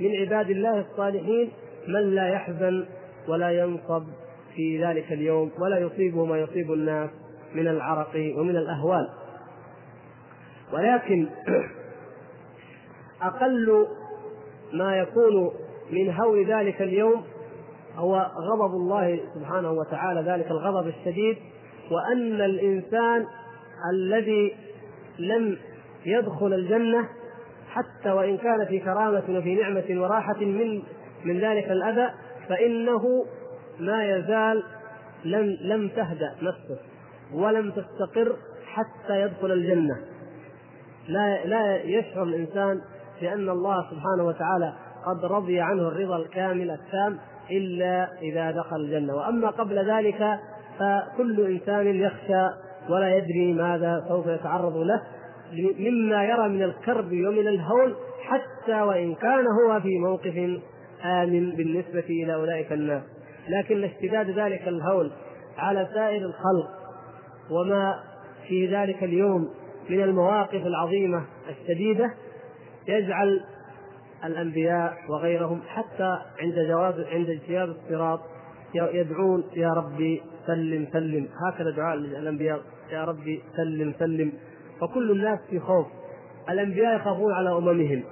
[0.00, 1.52] من عباد الله الصالحين
[1.88, 2.84] من لا يحزن
[3.28, 4.04] ولا ينصب
[4.54, 7.10] في ذلك اليوم ولا يصيبه ما يصيب الناس
[7.54, 9.08] من العرق ومن الأهوال.
[10.72, 11.26] ولكن
[13.22, 13.86] أقل
[14.72, 15.52] ما يكون
[15.90, 17.24] من هول ذلك اليوم
[17.96, 21.36] هو غضب الله سبحانه وتعالى ذلك الغضب الشديد.
[21.90, 23.26] وأن الإنسان
[23.92, 24.54] الذي
[25.18, 25.58] لم
[26.06, 27.08] يدخل الجنة
[27.68, 30.82] حتى وإن كان في كرامة وفي نعمة وراحة من
[31.24, 32.10] من ذلك الأذى
[32.48, 33.24] فإنه
[33.78, 34.62] ما يزال
[35.24, 36.78] لم لم تهدأ نفسه
[37.34, 39.96] ولم تستقر حتى يدخل الجنة.
[41.08, 42.80] لا لا يشعر الإنسان
[43.20, 44.72] بأن الله سبحانه وتعالى
[45.06, 47.18] قد رضي عنه الرضا الكامل التام.
[47.50, 49.14] إلا إذا دخل الجنة.
[49.14, 50.38] وأما قبل ذلك
[50.78, 52.46] فكل إنسان يخشى
[52.90, 55.02] ولا يدري ماذا سوف يتعرض له
[55.78, 60.60] مما يرى من الكرب ومن الهول حتى وإن كان هو في موقف
[61.04, 63.02] آمن بالنسبة إلى أولئك الناس.
[63.48, 65.10] لكن اشتداد ذلك الهول
[65.58, 66.70] على سائر الخلق
[67.50, 67.94] وما
[68.48, 69.48] في ذلك اليوم
[69.90, 72.14] من المواقف العظيمة الشديدة
[72.88, 73.40] يجعل
[74.24, 78.20] الأنبياء وغيرهم حتى عند جواز عند اجتياز الصراط
[78.74, 81.28] يدعون يا ربي سلم سلم.
[81.46, 84.32] هكذا دعاء الأنبياء يا ربي سلم سلم.
[84.80, 85.86] فكل الناس في خوف.
[86.50, 88.02] الأنبياء يخافون على أممهم.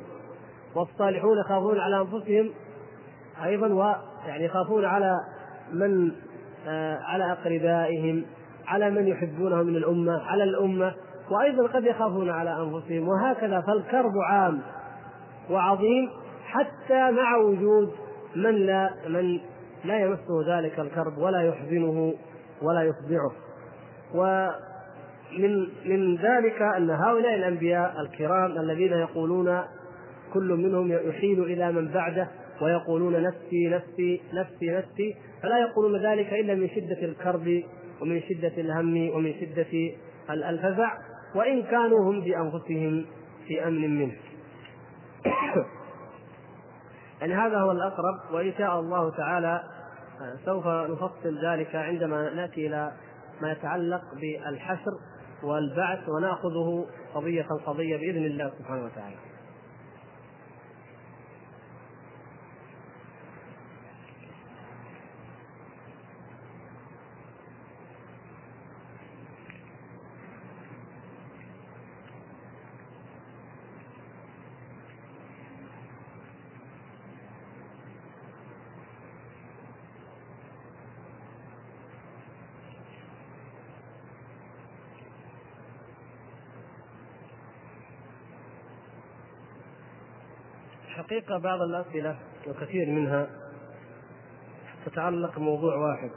[0.77, 2.51] والصالحون يخافون على أنفسهم
[3.44, 5.16] أيضا ويعني يخافون على
[5.73, 6.12] من
[6.68, 8.25] آه على أقربائهم
[8.66, 10.94] على من يحبونه من الأمة على الأمة.
[11.31, 13.09] وأيضا قد يخافون على أنفسهم.
[13.09, 14.61] وهكذا فالكرب عام.
[15.50, 16.10] وعظيم
[16.44, 17.92] حتى مع وجود
[18.36, 19.40] من لا من
[19.84, 22.14] لا يمسه ذلك الكرب ولا يحزنه
[22.62, 23.32] ولا يفزعه
[24.14, 29.62] ومن من ذلك أن هؤلاء الأنبياء الكرام الذين يقولون
[30.34, 32.28] كل منهم يحيل إلى من بعده
[32.62, 37.62] ويقولون نفسي نفسي نفسي نفسي فلا يقولون ذلك إلا من شدة الكرب
[38.02, 39.92] ومن شدة الهم ومن شدة
[40.30, 40.92] الفزع
[41.34, 43.04] وإن كانوا هم بأنفسهم
[43.46, 44.12] في أمن منه.
[47.20, 49.62] يعني هذا هو الأقرب وإن شاء الله تعالى
[50.20, 52.92] آه، سوف نفصل ذلك عندما نأتي إلى
[53.42, 54.92] ما يتعلق بالحشر
[55.42, 59.16] والبعث ونأخذه قضية قضية بإذن الله سبحانه وتعالى.
[91.20, 92.16] الحقيقة بعض الأسئلة
[92.48, 93.26] وكثير منها
[94.87, 96.11] تتعلق بموضوع واحد.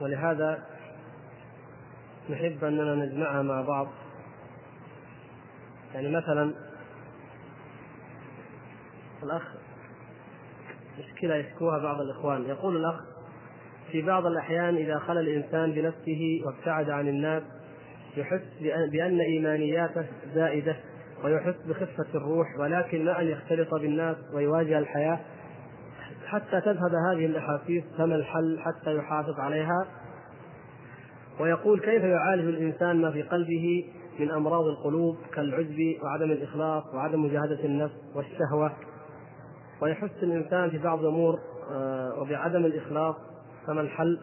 [0.00, 0.66] ولهذا
[2.30, 3.88] نحب أننا نجمعها مع بعض.
[5.94, 6.54] يعني مثلا
[9.22, 9.54] الأخ
[10.98, 12.42] مشكلة يشكوها بعض الإخوان.
[12.42, 13.00] يقول الأخ
[13.92, 17.42] في بعض الأحيان إذا خلى الإنسان بنفسه وابتعد عن الناس
[18.16, 20.76] يحس بأن إيمانياته زائدة.
[21.24, 25.20] ويحس بخفة الروح ولكن لا أن يختلط بالناس ويواجه الحياة.
[26.26, 29.86] حتى تذهب هذه الأحاسيس فما الحل حتى يحافظ عليها؟
[31.40, 33.84] ويقول كيف يعالج الإنسان ما في قلبه
[34.20, 38.72] من أمراض القلوب كالعجب وعدم الإخلاص وعدم مجاهدة النفس والشهوة؟
[39.82, 41.38] ويحس الإنسان في بعض الأمور
[41.72, 43.16] آه، وبعدم الإخلاص
[43.66, 44.20] فما الحل؟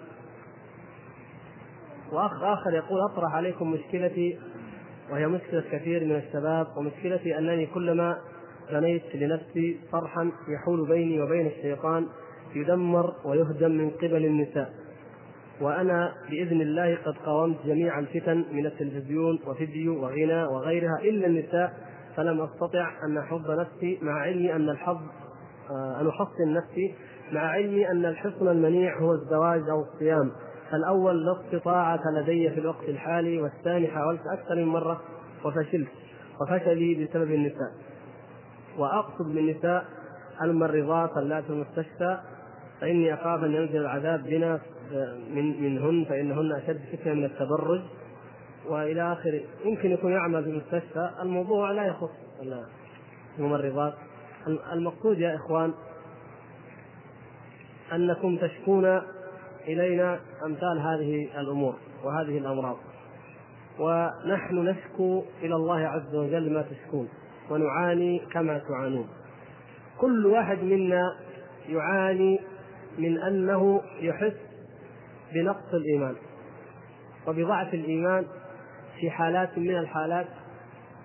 [2.11, 4.39] وأخ آخر يقول أطرح عليكم مشكلتي
[5.11, 8.17] وهي مشكلة كثير من الشباب ومشكلتي أنني كلما
[8.71, 12.07] بنيت لنفسي صرحا يحول بيني وبين الشيطان
[12.55, 14.73] يدمر ويهدم من قبل النساء.
[15.61, 21.73] وأنا بإذن الله قد قاومت جميع الفتن من التلفزيون وفيديو وغنى وغيرها إلا النساء
[22.15, 24.97] فلم أستطع أن أحب نفسي مع علمي أن الحظ
[25.69, 26.95] آه، أن أحصن نفسي
[27.31, 30.31] مع علمي أن الحصن المنيع هو الزواج أو الصيام.
[30.73, 35.01] الأول لا استطاعة لدي في الوقت الحالي والثاني حاولت أكثر من مرة
[35.45, 35.87] وفشلت
[36.41, 37.71] وفشلي بسبب النساء.
[38.77, 39.85] وأقصد بالنساء
[40.41, 42.19] الممرضات اللاتي المستشفى
[42.81, 44.59] فإني أخاف أن ينزل العذاب بنا
[45.33, 47.81] من منهن فإنهن أشد فتنة من التبرج.
[48.69, 52.11] وإلى اخره يمكن يكون يعمل في المستشفى الموضوع لا يخص
[53.39, 53.93] الممرضات
[54.73, 55.73] المقصود يا إخوان
[57.93, 59.01] أنكم تشكون
[59.67, 62.77] إلينا أمثال هذه الأمور وهذه الأمراض.
[63.79, 67.09] ونحن نشكو إلى الله عز وجل ما تشكون
[67.49, 69.07] ونعاني كما تعانون.
[69.97, 71.15] كل واحد منا
[71.69, 72.39] يعاني
[72.97, 74.37] من أنه يحس
[75.33, 76.15] بنقص الإيمان
[77.27, 78.25] وبضعف الإيمان
[78.99, 80.27] في حالات من الحالات.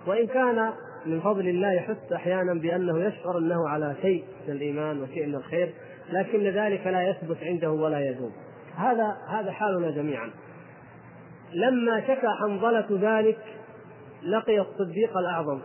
[0.07, 0.72] وإن كان
[1.07, 5.75] من فضل الله يحس أحيانا بأنه يشعر أنه على شيء من الإيمان وشيء من الخير
[6.12, 8.33] لكن ذلك لا يثبت عنده ولا يدوم
[8.77, 10.31] هذا هذا حالنا جميعا.
[11.55, 13.39] لما شكى حنظلة ذلك
[14.23, 15.61] لقي الصديق الأعظم.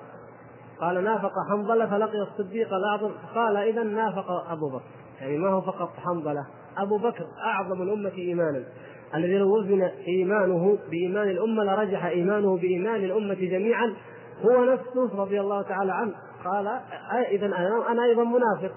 [0.81, 3.11] قال نافق حنظلة فلقي الصديق الأعظم.
[3.35, 4.85] قال إذا نافق أبو بكر.
[5.21, 6.45] يعني ما هو فقط حنظلة.
[6.77, 8.63] أبو بكر أعظم الأمة إيمانا.
[9.15, 13.95] الذي لو وزن إيمانه بإيمان الأمة لرجح إيمانه بإيمان الأمة جميعا.
[14.41, 16.13] هو نفسه رضي الله تعالى عنه.
[16.45, 16.67] قال
[17.31, 17.45] إذا
[17.89, 18.71] أنا أيضا منافق.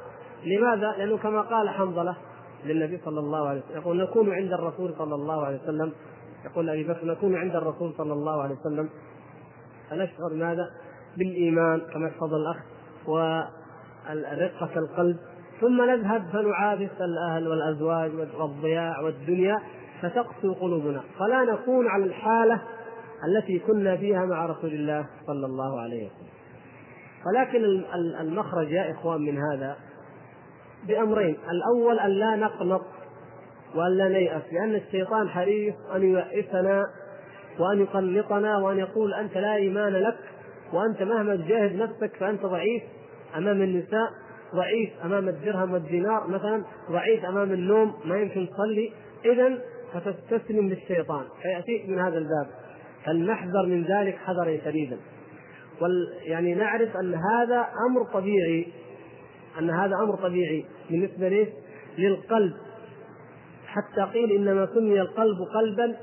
[0.45, 2.16] لماذا؟ لأنه كما قال حنظلة
[2.64, 3.77] للنبي صلى الله عليه وسلم.
[3.77, 5.92] يقول نكون عند الرسول صلى الله عليه وسلم.
[6.44, 8.88] يقول أبي بكر نكون عند الرسول صلى الله عليه وسلم.
[9.90, 10.70] فنشعر ماذا؟
[11.16, 12.57] بالإيمان كما يحفظ الأخ
[13.07, 15.16] ورقه القلب.
[15.61, 19.59] ثم نذهب فنعافس الأهل والأزواج والضياع والدنيا
[20.03, 21.01] فتقسو قلوبنا.
[21.18, 22.62] فلا نكون على الحالة
[23.29, 26.31] التي كنا فيها مع رسول الله صلى الله عليه وسلم.
[27.27, 27.85] ولكن
[28.20, 29.77] المخرج يا إخوان من هذا
[30.88, 31.37] بأمرين.
[31.51, 32.83] الأول أن لا نقنط
[33.75, 36.87] وان لا نيأس لأن الشيطان حريص أن ييأسنا
[37.59, 40.19] وأن يقنطنا وأن يقول أنت لا إيمان لك
[40.73, 42.83] وأنت مهما تجاهد نفسك فأنت ضعيف
[43.37, 44.11] أمام النساء
[44.55, 48.93] ضعيف أمام الدرهم والدينار مثلا ضعيف أمام النوم ما يمكن تصلي.
[49.25, 49.59] اذا
[49.93, 51.25] فتستسلم للشيطان.
[51.43, 52.47] فياتيك من هذا الباب.
[53.05, 54.97] فلنحذر من ذلك حذرا شديدا.
[55.81, 58.73] وال يعني نعرف أن هذا أمر طبيعي.
[59.58, 61.48] أن هذا أمر طبيعي بالنسبة ليش؟
[61.98, 62.52] للقلب.
[63.66, 65.96] حتى قيل إنما سمي القلب قلبا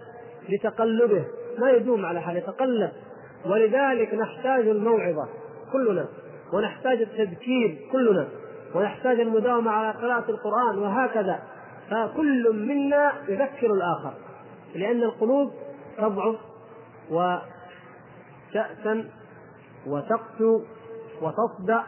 [0.50, 1.26] لتقلبه.
[1.60, 2.92] ما يدوم على حال يتقلب.
[3.46, 5.28] ولذلك نحتاج الموعظة
[5.74, 6.06] كلنا
[6.54, 8.28] ونحتاج التذكير كلنا
[8.76, 11.40] ونحتاج المداومة على قراءة القرآن وهكذا.
[11.92, 14.14] فكل منا يذكر الآخر
[14.76, 15.52] لأن القلوب
[15.98, 16.36] تضعف
[17.12, 19.06] وتأسن
[19.88, 20.62] وتقسو
[21.22, 21.84] وتصدع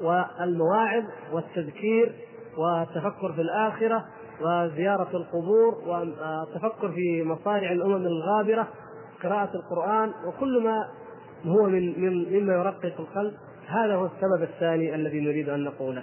[0.00, 2.12] والمواعظ والتذكير
[2.58, 4.04] والتفكر في الآخرة
[4.40, 8.68] وزيارة القبور والتفكر في مصارع الأمم الغابرة
[9.22, 10.88] قراءة القرآن وكل ما
[11.46, 11.94] هو من
[12.32, 13.34] مما يرقق القلب.
[13.66, 16.02] هذا هو السبب الثاني الذي نريد أن نقوله.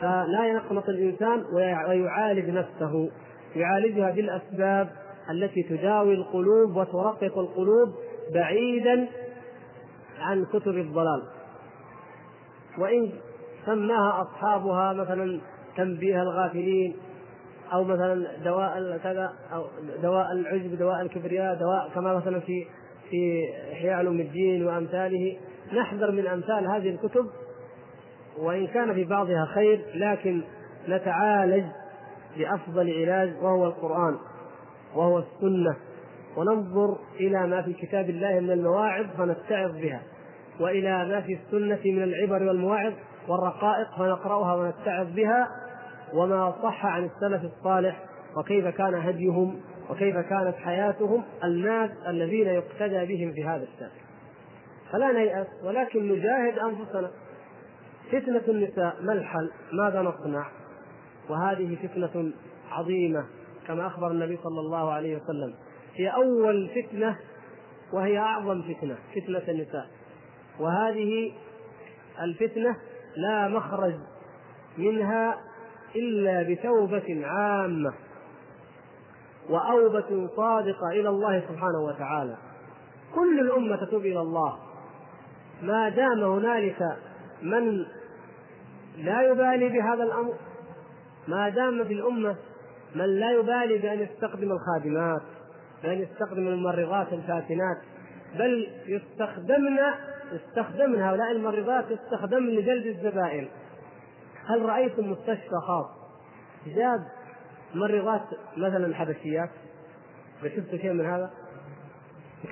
[0.00, 1.44] فلا يقنط الإنسان
[1.88, 3.10] ويعالج نفسه.
[3.56, 4.90] يعالجها بالأسباب
[5.30, 7.94] التي تداوي القلوب وترقق القلوب
[8.34, 9.08] بعيدا
[10.20, 11.22] عن كتب الضلال.
[12.78, 13.12] وإن
[13.66, 15.40] سماها أصحابها مثلا
[15.76, 16.96] تنبيه الغافلين
[17.72, 19.64] أو مثلا دواء كذا أو
[20.02, 22.66] دواء العجب دواء الكبرياء دواء كما مثلا في
[23.10, 25.36] في إحياء علوم الدين وأمثاله.
[25.72, 27.26] نحذر من أمثال هذه الكتب
[28.38, 30.42] وإن كان في بعضها خير لكن
[30.88, 31.64] نتعالج
[32.38, 34.18] بأفضل علاج وهو القرآن
[34.94, 35.76] وهو السنة.
[36.36, 40.02] وننظر إلى ما في كتاب الله من المواعظ فنتعظ بها.
[40.60, 42.92] وإلى ما في السنة من العبر والمواعظ
[43.28, 45.48] والرقائق فنقرأها ونتعظ بها
[46.14, 48.04] وما صح عن السلف الصالح
[48.36, 53.90] وكيف كان هديهم وكيف كانت حياتهم الناس الذين يقتدى بهم في هذا الشأن
[54.92, 57.10] فلا نيأس ولكن نجاهد أنفسنا
[58.12, 60.46] فتنة النساء ما الحل؟ ماذا نصنع؟
[61.28, 62.32] وهذه فتنة
[62.70, 63.24] عظيمة
[63.66, 65.54] كما أخبر النبي صلى الله عليه وسلم
[65.94, 67.18] هي أول فتنة
[67.92, 69.86] وهي أعظم فتنة فتنة النساء
[70.60, 71.32] وهذه
[72.22, 72.76] الفتنة
[73.16, 73.94] لا مخرج
[74.78, 75.38] منها
[75.96, 77.92] إلا بتوبة عامة
[79.50, 82.36] وأوبة صادقة إلى الله سبحانه وتعالى.
[83.14, 84.58] كل الأمة تتوب إلى الله.
[85.62, 86.96] ما دام هنالك
[87.42, 87.86] من
[88.96, 90.34] لا يبالي بهذا الأمر
[91.28, 92.36] ما دام في الأمة
[92.94, 95.22] من لا يبالي بأن يستخدم الخادمات
[95.82, 97.76] بأن يستخدم الممرضات الفاتنات
[98.38, 99.78] بل يستخدمن
[100.32, 103.48] يستخدمن هؤلاء الممرضات يستخدمن لجلب الزبائن
[104.46, 105.86] هل رأيتم مستشفى خاص
[106.66, 107.00] جاب
[107.74, 108.22] ممرضات
[108.56, 109.50] مثلا حبشيات
[110.42, 111.30] شفتوا شيء من هذا؟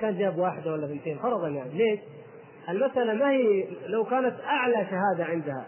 [0.01, 1.99] كان جاب واحدة ولا اثنتين فرضا يعني ليش؟
[2.69, 5.65] المسألة ما هي لو كانت أعلى شهادة عندها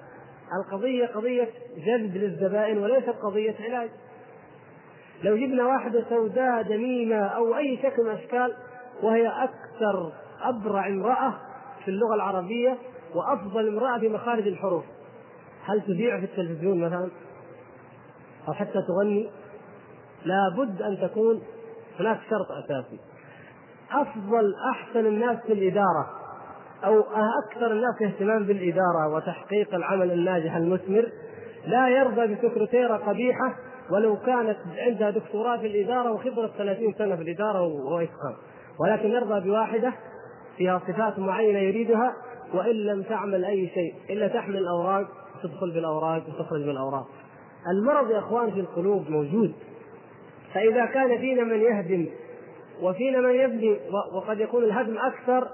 [0.53, 3.89] القضية قضية جلب للزبائن وليست قضية علاج
[5.24, 8.53] لو جبنا واحدة سوداء دميمة أو أي شكل من الأشكال
[9.03, 11.34] وهي أكثر أبرع امرأة
[11.86, 12.78] في اللغة العربية
[13.16, 14.84] وأفضل امرأة في مخارج الحروف.
[15.66, 17.10] هل تذيع في التلفزيون مثلا؟
[18.48, 19.30] أو حتى تغني؟
[20.26, 21.42] لابد أن تكون
[22.00, 23.00] هناك شرط أساسي.
[23.92, 26.10] أفضل أحسن الناس في الإدارة
[26.86, 27.00] أو
[27.46, 31.10] أكثر الناس اهتمام بالإدارة وتحقيق العمل الناجح المثمر
[31.66, 33.56] لا يرضى بسكرتيرة قبيحة
[33.92, 38.36] ولو كانت عندها دكتوراه في الإدارة وخبرة 30 سنة في الإدارة وإتقان
[38.80, 39.94] ولكن يرضى بواحدة
[40.58, 42.14] فيها صفات معينة يريدها
[42.53, 45.08] وإن لم تعمل أي شيء إلا تحمل الأوراق
[45.43, 47.08] تدخل بالأوراق وتخرج بالأوراق
[47.68, 49.53] المرض يا إخوان في القلوب موجود.
[50.53, 52.08] فإذا كان فينا من يهدم
[52.82, 53.80] وفينا من يبني
[54.14, 55.47] وقد يكون الهدم أكثر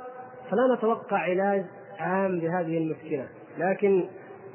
[0.51, 1.65] فلا نتوقع علاج
[1.99, 3.27] عام لهذه المشكلة.
[3.57, 4.05] لكن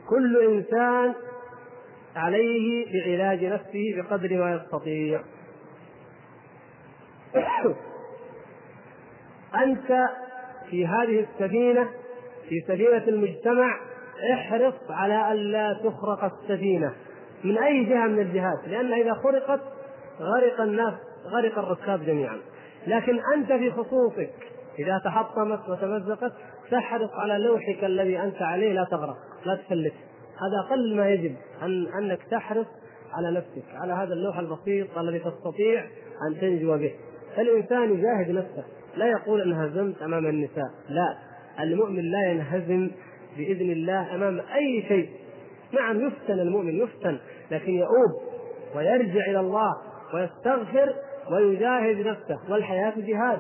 [0.09, 1.15] كل إنسان
[2.17, 5.21] عليه بعلاج نفسه بقدر ما يستطيع.
[9.65, 10.09] أنت
[10.71, 11.89] في هذه السفينة
[12.49, 13.81] في سفينة المجتمع
[14.33, 16.93] احرص على ألا تخرق السفينة
[17.45, 19.61] من أي جهة من الجهات لأن إذا خرقت
[20.21, 20.95] غرق الناس
[21.27, 22.39] غرق الركاب جميعا.
[22.87, 24.31] لكن أنت في خصوصك
[24.79, 26.33] إذا تحطمت وتمزقت
[26.71, 29.95] تحرص على لوحك الذي أنت عليه لا تغرق لا تفلت.
[30.37, 32.67] هذا أقل ما يجب أن أنك تحرص
[33.13, 35.85] على نفسك على هذا اللوح البسيط الذي تستطيع
[36.29, 36.95] أن تنجو به.
[37.37, 38.65] فالإنسان يجاهد نفسه.
[38.97, 41.17] لا يقول انهزمت أمام النساء لا.
[41.61, 42.91] المؤمن لا ينهزم
[43.37, 45.09] بإذن الله أمام أي شيء.
[45.73, 47.19] نعم يفتن المؤمن يفتن
[47.51, 48.13] لكن يؤوب
[48.77, 49.73] ويرجع إلى الله
[50.15, 50.95] ويستغفر
[51.33, 52.39] ويجاهد نفسه.
[52.51, 53.39] والحياة جهاد.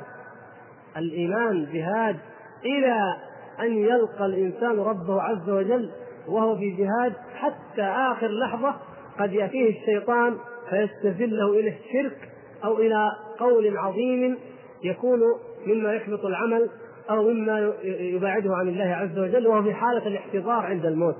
[0.96, 2.16] الإيمان جهاد.
[2.64, 3.16] إلى
[3.60, 5.90] أن يلقى الإنسان ربه عز وجل
[6.28, 8.74] وهو في جهاد حتى آخر لحظة
[9.18, 10.36] قد يأتيه الشيطان
[10.70, 12.28] فيستزله إلى الشرك
[12.64, 14.38] أو إلى قول عظيم
[14.86, 15.20] يكون
[15.66, 16.70] مما يحبط العمل
[17.10, 21.16] أو مما يبعده عن الله عز وجل وهو في حالة الاحتضار عند الموت.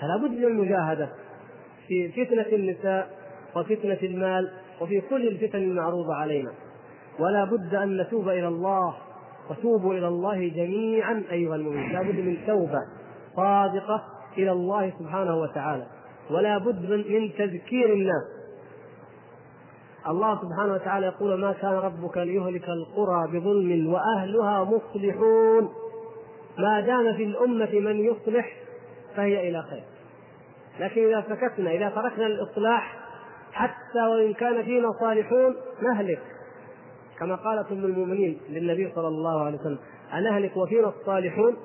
[0.00, 1.08] فلا بد من المجاهدة
[1.88, 3.10] في فتنة النساء
[3.56, 4.50] وفتنة المال
[4.80, 6.50] وفي كل الفتن المعروضة علينا.
[7.18, 8.94] ولا بد أن نتوب إلى الله
[9.50, 11.92] وتوبوا إلى الله جميعا أيها المؤمنون.
[11.92, 12.80] لا بد من توبة
[13.36, 14.02] صادقة
[14.38, 15.86] إلى الله سبحانه وتعالى.
[16.30, 18.39] ولا بد من تذكير الناس.
[20.08, 25.72] الله سبحانه وتعالى يقول ما كان ربك ليهلك القرى بظلم وأهلها مصلحون.
[26.58, 28.56] ما دام في الأمة من يصلح
[29.16, 29.82] فهي إلى خير.
[30.80, 32.98] لكن إذا سكتنا إذا تركنا الإصلاح
[33.52, 36.22] حتى وإن كان فينا صالحون نهلك.
[37.18, 39.78] كما قالت أم المؤمنين للنبي صلى الله عليه وسلم
[40.14, 41.56] أنهلك وفينا الصالحون؟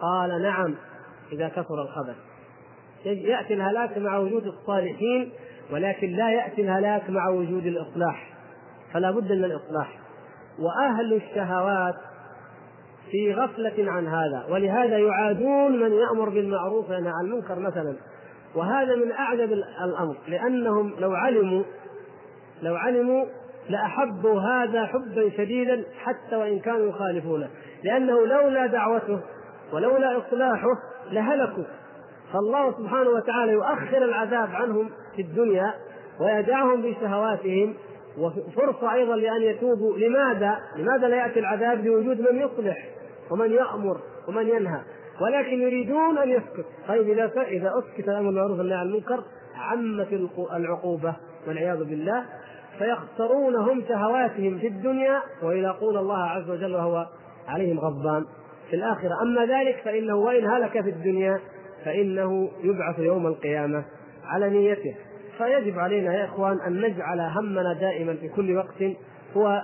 [0.00, 0.74] قال نعم
[1.32, 2.16] إذا كثر الخبث
[3.04, 5.32] يأتي الهلاك مع وجود الصالحين
[5.72, 8.32] ولكن لا يأتي الهلاك مع وجود الإصلاح
[8.92, 9.98] فلا بد من الإصلاح.
[10.58, 11.94] وأهل الشهوات
[13.10, 17.96] في غفلة عن هذا ولهذا يعادون من يأمر بالمعروف وينهى عن المنكر مثلا.
[18.54, 19.52] وهذا من أعجب
[19.84, 21.62] الأمر لأنهم لو علموا
[22.62, 23.24] لو علموا
[23.68, 27.48] لأحبوا هذا حبا شديدا حتى وإن كانوا يخالفونه.
[27.84, 29.20] لأنه لولا دعوته
[29.72, 30.68] ولولا إصلاحه
[31.10, 31.64] لهلكوا.
[32.32, 35.74] فالله سبحانه وتعالى يؤخر العذاب عنهم في الدنيا
[36.20, 37.74] ويدعهم بشهواتهم
[38.18, 39.98] وفرصة أيضا لأن يتوبوا.
[39.98, 42.88] لماذا؟ لماذا لا يأتي العذاب بوجود من يصلح
[43.30, 44.80] ومن يأمر ومن ينهى؟
[45.20, 46.66] ولكن يريدون أن يسكت.
[46.88, 49.24] طيب إذا إذا أسكت الأمر بالمعروف والنهي عن المنكر
[49.56, 52.24] عمت العقوبة والعياذ بالله.
[52.78, 57.06] فيخسرون هم شهواتهم في الدنيا ويلاقون الله عز وجل وهو
[57.48, 58.24] عليهم غضبان.
[58.70, 61.40] في الآخرة أما ذلك فإنه وإن هلك في الدنيا
[61.84, 63.84] فإنه يبعث يوم القيامة.
[64.34, 64.94] على نيته.
[65.38, 68.82] فيجب علينا يا إخوان أن نجعل همنا دائما في كل وقت
[69.36, 69.62] هو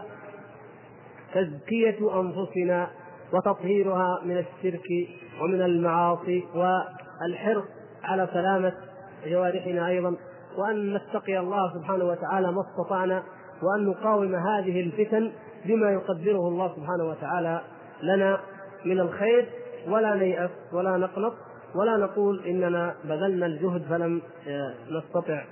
[1.34, 2.90] تزكية أنفسنا
[3.32, 4.84] وتطهيرها من الشرك
[5.42, 7.64] ومن المعاصي والحرص
[8.04, 8.72] على سلامة
[9.26, 10.16] جوارحنا أيضا
[10.58, 13.22] وأن نتقي الله سبحانه وتعالى ما استطعنا
[13.62, 15.32] وأن نقاوم هذه الفتن
[15.64, 17.60] بما يقدره الله سبحانه وتعالى
[18.02, 18.40] لنا
[18.84, 19.48] من الخير
[19.88, 21.34] ولا نيأس ولا نقنط
[21.74, 25.44] ولا نقول إننا بذلنا الجهد فلم آه، نستطع.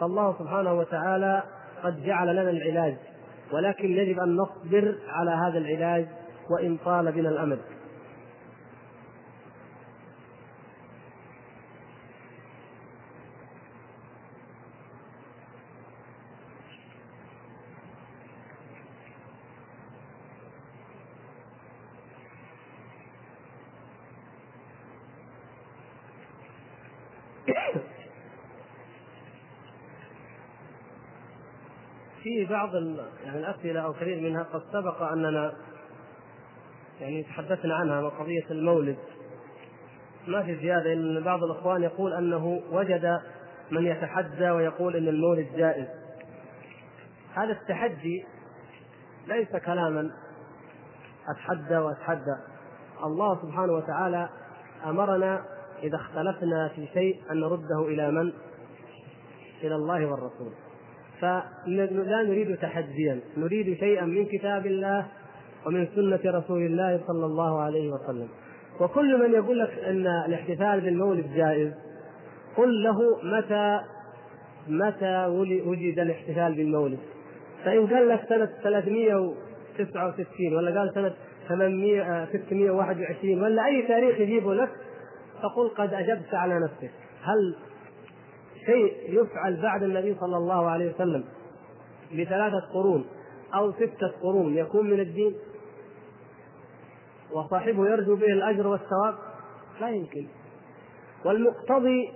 [0.00, 1.42] فالله سبحانه وتعالى
[1.82, 2.96] قد جعل لنا العلاج
[3.52, 6.06] ولكن يجب أن نصبر على هذا العلاج
[6.50, 7.58] وإن طال بنا الأمد.
[32.46, 32.74] بعض
[33.24, 35.52] يعني الأسئلة أو كثير منها قد سبق أننا
[37.00, 38.96] يعني تحدثنا عنها قضية المولد.
[40.26, 43.20] ما في زيادة إن بعض الأخوان يقول أنه وجد
[43.70, 45.86] من يتحدى ويقول إن المولد جائز.
[47.34, 48.26] هذا التحدي
[49.26, 50.10] ليس كلاما
[51.28, 52.36] أتحدى وأتحدى.
[53.04, 54.28] الله سبحانه وتعالى
[54.86, 55.44] أمرنا
[55.82, 58.32] إذا اختلفنا في شيء أن نرده إلى من؟
[59.62, 60.52] إلى الله والرسول.
[61.20, 65.06] فلا نريد تحديا نريد شيئا من كتاب الله
[65.66, 68.28] ومن سنة رسول الله صلى الله عليه وسلم.
[68.80, 71.72] وكل من يقول لك أن الاحتفال بالمولد جائز
[72.56, 73.80] قل له متى
[74.68, 75.26] متى
[75.66, 76.98] وجد الاحتفال بالمولد.
[77.64, 81.14] فإن قال لك سنة 369 ولا قال سنة
[81.48, 84.70] 800 621 ولا أي تاريخ يجيبه لك
[85.42, 86.90] فقل قد أجبت على نفسك.
[87.22, 87.56] هل
[88.66, 91.24] شيء يفعل بعد النبي صلى الله عليه وسلم
[92.12, 93.04] بثلاثة قرون
[93.54, 95.34] أو ستة قرون يكون من الدين
[97.32, 99.14] وصاحبه يرجو به الأجر والثواب
[99.80, 100.26] لا يمكن
[101.24, 102.12] والمقتضي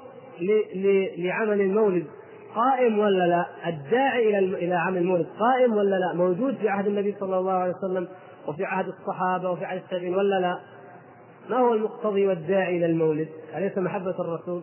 [1.19, 2.07] لعمل المولد
[2.55, 7.17] قائم ولا لا؟ الداعي إلى إلى عمل المولد قائم ولا لا؟ موجود في عهد النبي
[7.21, 8.09] صلى الله عليه وسلم
[8.49, 10.61] وفي عهد الصحابة وفي عهد التابعين ولا لا؟
[11.51, 14.63] ما هو المقتضي والداعي إلى المولد؟ أليس محبة الرسول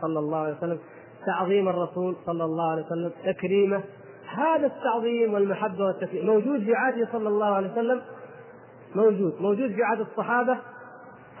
[0.00, 0.78] صلى الله عليه وسلم؟
[1.26, 3.82] تعظيم الرسول صلى الله عليه وسلم، تكريمه
[4.36, 6.26] هذا التعظيم والمحبة والتكريم.
[6.26, 8.02] موجود في عهده صلى الله عليه وسلم؟
[8.94, 10.58] موجود، موجود في عهد الصحابة؟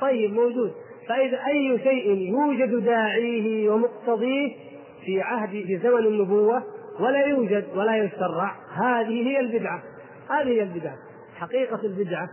[0.00, 0.72] طيب موجود،
[1.08, 4.56] فإذا أي شيء يوجد داعيه ومقتضيه
[5.04, 6.62] في عهد في زمن النبوة
[7.00, 9.82] ولا يوجد ولا يشرع هذه هي البدعة.
[10.30, 10.96] هذه هي البدعة.
[11.36, 12.28] حقيقة البدعة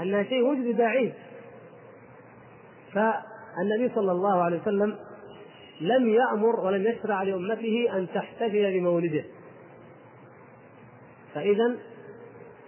[0.00, 1.12] أنها شيء وجد داعيه.
[2.92, 4.96] فالنبي صلى الله عليه وسلم
[5.84, 9.24] لم يأمر ولم يشرع لأمته أن تحتفل بمولده.
[11.34, 11.76] فإذا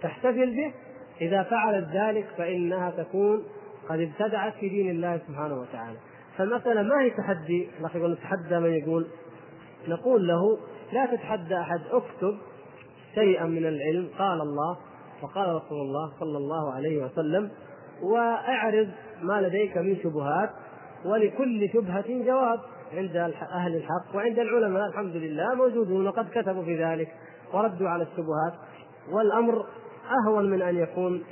[0.01, 0.73] تحتفل به.
[1.21, 3.43] إذا فعلت ذلك فإنها تكون
[3.89, 5.97] قد ابتدعت في دين الله سبحانه وتعالى.
[6.37, 9.07] فالمسألة ما هي تحدي؟ يقول نتحدى من يقول
[9.87, 10.57] نقول له
[10.93, 12.37] لا تتحدى أحد اكتب
[13.15, 14.77] شيئا من العلم قال الله
[15.21, 17.51] وقال رسول الله صلى الله عليه وسلم
[18.01, 18.89] وأعرض
[19.21, 20.49] ما لديك من شبهات
[21.05, 22.59] ولكل شبهة جواب.
[22.93, 23.15] عند
[23.51, 27.07] أهل الحق وعند العلماء الحمد لله موجودون وقد كتبوا في ذلك
[27.53, 28.53] وردوا على الشبهات.
[29.11, 29.65] والأمر
[30.11, 31.23] أهون من أن يكون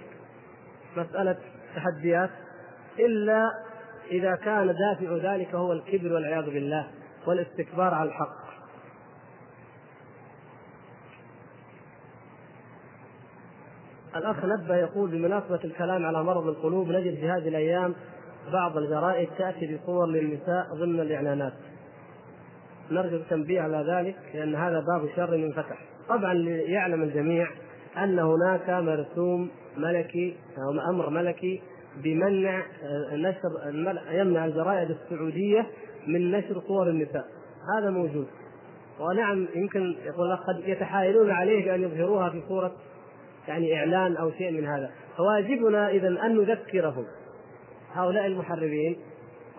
[0.98, 1.38] مسألة
[1.76, 2.30] تحديات
[3.00, 3.52] إلا
[4.12, 6.88] إذا كان دافع ذلك هو الكبر والعياذ بالله
[7.28, 8.46] والاستكبار على الحق.
[14.16, 17.96] الأخ نبه يقول بمناسبة الكلام على مرض القلوب نجد في هذه الأيام
[18.54, 21.54] بعض الجرائد تأتي بصور للنساء ضمن الإعلانات.
[22.92, 25.78] نرجو التنبيه على ذلك لأن هذا باب شر منفتح
[26.10, 27.48] طبعا يعلم الجميع
[27.98, 31.62] أن هناك مرسوم ملكي أو أمر ملكي
[32.04, 33.50] بمنع آه، نشر
[34.12, 35.68] يمنع الجرائد السعودية
[36.08, 37.26] من نشر صور النساء.
[37.78, 38.28] هذا موجود.
[39.00, 42.72] ونعم يمكن يقول قد يتحايلون عليه بأن يظهروها في صورة
[43.48, 44.92] يعني إعلان أو شيء من هذا.
[45.18, 47.06] فواجبنا اذا أن نذكرهم.
[47.96, 48.98] هؤلاء المحررين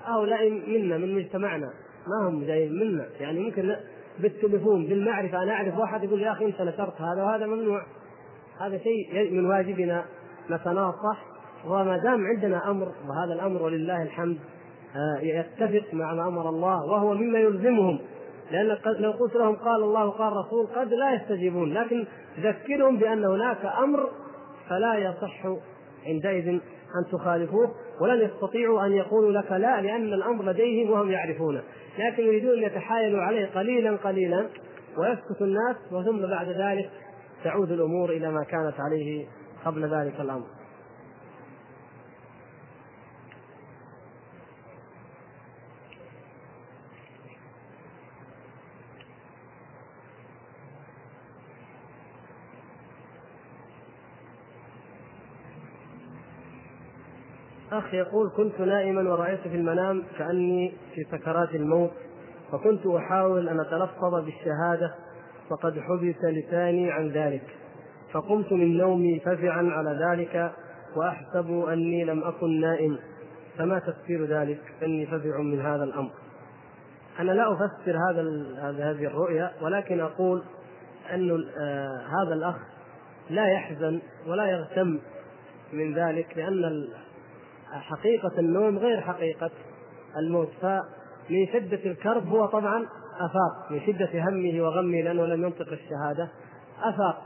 [0.05, 1.70] هؤلاء منا من مجتمعنا
[2.07, 3.07] ما هم جايين منا.
[3.20, 3.76] يعني ممكن
[4.18, 7.82] بالتليفون بالمعرفة أنا أعرف واحد يقول يا أخي أنت نشرت هذا وهذا ممنوع.
[8.61, 10.05] هذا شيء من واجبنا.
[10.51, 11.24] نتناصح
[11.66, 14.39] وما دام عندنا أمر وهذا الأمر ولله الحمد
[14.97, 17.99] آه، يتفق مع ما أمر الله وهو مما يلزمهم.
[18.51, 21.74] لأن لو قلت لهم قال الله قال الرسول قد لا يستجيبون.
[21.74, 22.07] لكن
[22.41, 24.11] ذكرهم بأن هناك أمر
[24.68, 25.47] فلا يصح
[26.07, 27.74] عندئذ أن تخالفوه.
[28.01, 31.62] ولن يستطيعوا أن يقولوا لك لا لأن الأمر لديهم وهم يعرفونه.
[31.99, 34.49] لكن يريدون أن يتحايلوا عليه قليلا قليلا
[34.99, 36.90] ويسكت الناس وثم بعد ذلك
[37.44, 39.26] تعود الأمور إلى ما كانت عليه
[39.64, 40.47] قبل ذلك الأمر.
[57.78, 61.90] أخ يقول كنت نائما ورأيت في المنام كأني في سكرات الموت
[62.52, 64.94] فكنت أحاول أن أتلفظ بالشهادة
[65.50, 67.42] فقد حبس لساني عن ذلك
[68.12, 70.52] فقمت من نومي فزعا على ذلك
[70.96, 72.98] وأحسب أني لم أكن نائم.
[73.58, 76.10] فما تفسير ذلك؟ أني فزع من هذا الأمر.
[77.18, 80.42] أنا لا أفسر هذا هذه الرؤيا ولكن أقول
[81.12, 82.56] أن آه هذا الأخ
[83.30, 84.98] لا يحزن ولا يغتم
[85.72, 86.88] من ذلك لأن
[87.72, 89.50] حقيقة النوم غير حقيقة
[90.18, 90.48] الموت.
[90.62, 96.28] فمن شدة الكرب هو طبعا أفاق من شدة همه وغمه لأنه لم ينطق الشهادة
[96.82, 97.22] أفاق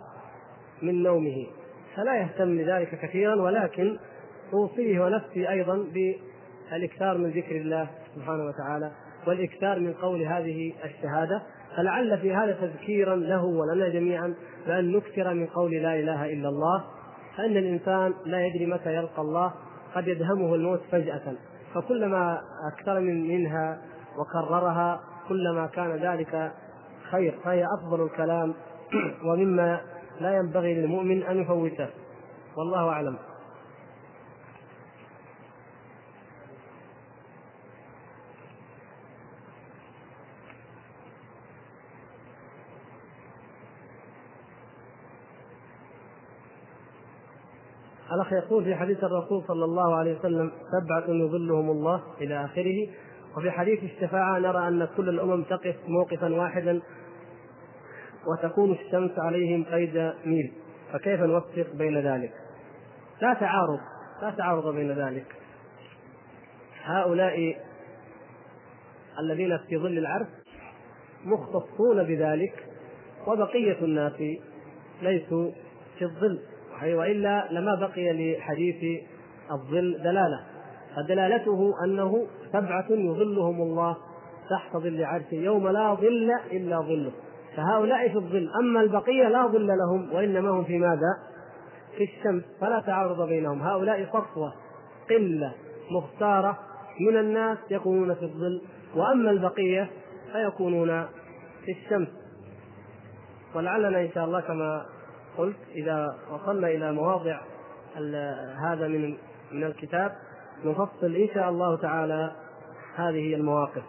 [0.83, 1.47] من نومه.
[1.97, 3.99] فلا يهتم بذلك كثيرا ولكن
[4.53, 8.91] أوصيه ونفسي أيضا بالإكثار من ذكر الله سبحانه وتعالى
[9.27, 11.43] والإكثار من قول هذه الشهادة.
[11.77, 14.35] فلعل في هذا تذكيرا له ولنا جميعا
[14.67, 16.85] بأن نكثر من قول لا إله إلا الله
[17.37, 19.53] فإن الإنسان لا يدري متى يلقى الله
[19.95, 21.35] قد يدهمه الموت فجأة.
[21.75, 22.41] فكلما
[22.73, 23.79] أكثر من منها
[24.19, 26.53] وكررها كلما كان ذلك
[27.11, 27.35] خير.
[27.45, 28.55] فهي أفضل الكلام.
[29.27, 29.81] ومما
[30.21, 31.89] لا ينبغي للمؤمن أن يفوته.
[32.57, 33.17] والله أعلم.
[48.21, 52.89] الأخ يقول في حديث الرسول صلى الله عليه وسلم سبعة يظلهم الله إلى آخره
[53.37, 56.81] وفي حديث الشفاعة نرى أن كل الأمم تقف موقفا واحدا
[58.27, 60.53] وتكون الشمس عليهم قيد ميل
[60.93, 62.33] فكيف نوفق بين ذلك؟
[63.23, 63.81] لا تعارض
[64.23, 65.27] لا تعارض بين ذلك
[66.85, 67.57] هؤلاء
[69.19, 70.29] الذين في ظل العرش
[71.25, 72.67] مختصون بذلك
[73.27, 74.23] وبقية الناس
[75.03, 75.51] ليسوا
[75.99, 76.41] في الظل
[76.85, 79.03] وإلا لما بقي لحديث
[79.51, 80.41] الظل دلالة.
[80.97, 83.97] فدلالته أنه سبعة يظلهم الله
[84.51, 87.13] تحت ظل عرشه يوم لا ظل إلا ظله.
[87.57, 91.19] فهؤلاء في الظل أما البقية لا ظل لهم وإنما هم في ماذا؟
[91.97, 93.63] في الشمس فلا تعارض بينهم.
[93.63, 94.53] هؤلاء صفوة
[95.11, 95.53] قلة
[95.91, 96.59] مختارة
[97.01, 98.63] من الناس يكونون في الظل
[98.97, 99.91] وأما البقية
[100.33, 101.07] فيكونون
[101.65, 102.09] في الشمس.
[103.55, 104.87] ولعلنا إن شاء الله كما
[105.41, 107.41] قلت إذا وصلنا إلى مواضع
[108.63, 109.17] هذا من
[109.53, 110.13] من الكتاب
[110.65, 112.33] نفصل إن شاء الله تعالى
[112.97, 113.83] هذه المواقف.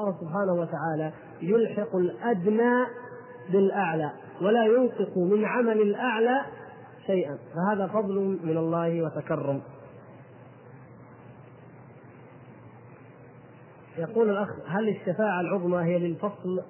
[0.00, 1.12] الله سبحانه وتعالى
[1.42, 2.86] يلحق الأدنى
[3.52, 4.12] بالأعلى
[4.42, 6.46] ولا ينقص من عمل الأعلى
[7.06, 9.62] شيئا فهذا فضل من الله وتكرم.
[13.98, 16.62] يقول الأخ هل الشفاعة العظمى هي للفصل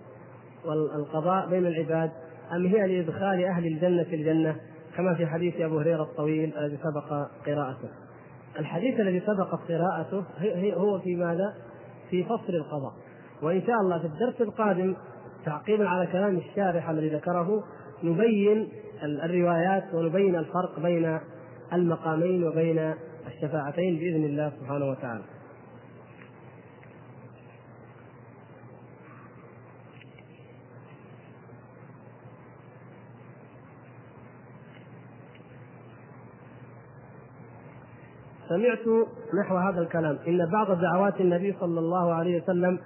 [0.65, 2.13] والقضاء بين العباد
[2.53, 4.57] أم هي لإدخال أهل الجنة في الجنة
[4.97, 7.89] كما في حديث أبو هريرة الطويل الذي سبق قراءته.
[8.59, 10.25] الحديث الذي سبقت قراءته
[10.77, 11.55] هو في ماذا؟
[12.11, 12.93] في فصل القضاء
[13.43, 14.97] وإن شاء الله في الدرس القادم
[15.45, 17.65] تعقيبا على كلام الشارح الذي ذكره
[18.03, 18.69] نبين
[19.03, 21.19] الروايات ونبين الفرق بين
[21.73, 22.95] المقامين وبين
[23.27, 25.23] الشفاعتين بإذن الله سبحانه وتعالى.
[38.49, 39.07] سمعت
[39.41, 40.19] نحو هذا الكلام.
[40.29, 42.79] إن بعض دعوات النبي صلى الله عليه وسلم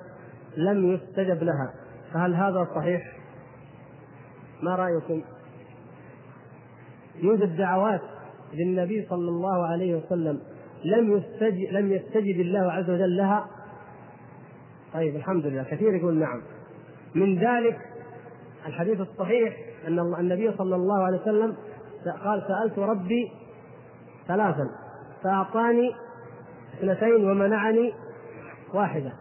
[0.57, 1.73] لم يستجب لها.
[2.13, 3.03] فهل هذا صحيح؟
[4.63, 5.23] ما رأيكم؟
[7.23, 8.01] يوجد دعوات
[8.55, 10.41] للنبي صلى الله عليه وسلم
[10.85, 13.47] لم يستجب لم يستجب الله عز وجل لها؟
[14.95, 15.63] طيب الحمد لله.
[15.63, 16.43] كثير يقول نعم.
[17.15, 17.79] من ذلك
[18.67, 19.57] الحديث الصحيح
[19.89, 21.57] أن النبي صلى الله عليه وسلم
[22.25, 23.33] قال سألت ربي
[24.29, 24.69] ثلاثا.
[25.23, 25.95] فأعطاني
[26.75, 27.93] اثنتين ومنعني
[28.75, 29.13] واحدة.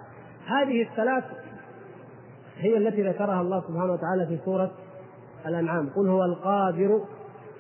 [0.45, 1.24] هذه الثلاث
[2.58, 4.72] هي التي ذكرها الله سبحانه وتعالى في سورة
[5.45, 5.89] الأنعام.
[5.89, 7.02] قل هو القادر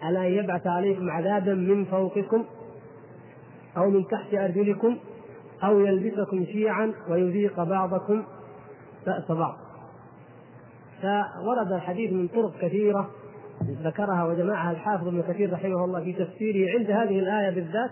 [0.01, 2.45] على أن يبعث عليكم عذابا من فوقكم
[3.77, 4.97] أو من تحت أرجلكم
[5.63, 8.23] أو يلبسكم شيعا ويذيق بعضكم
[9.05, 9.55] بأس بعض.
[11.01, 13.09] فورد الحديث من طرق كثيرة
[13.83, 17.91] ذكرها وجمعها الحافظ ابن كثير رحمه الله في تفسيره عند هذه الآية بالذات.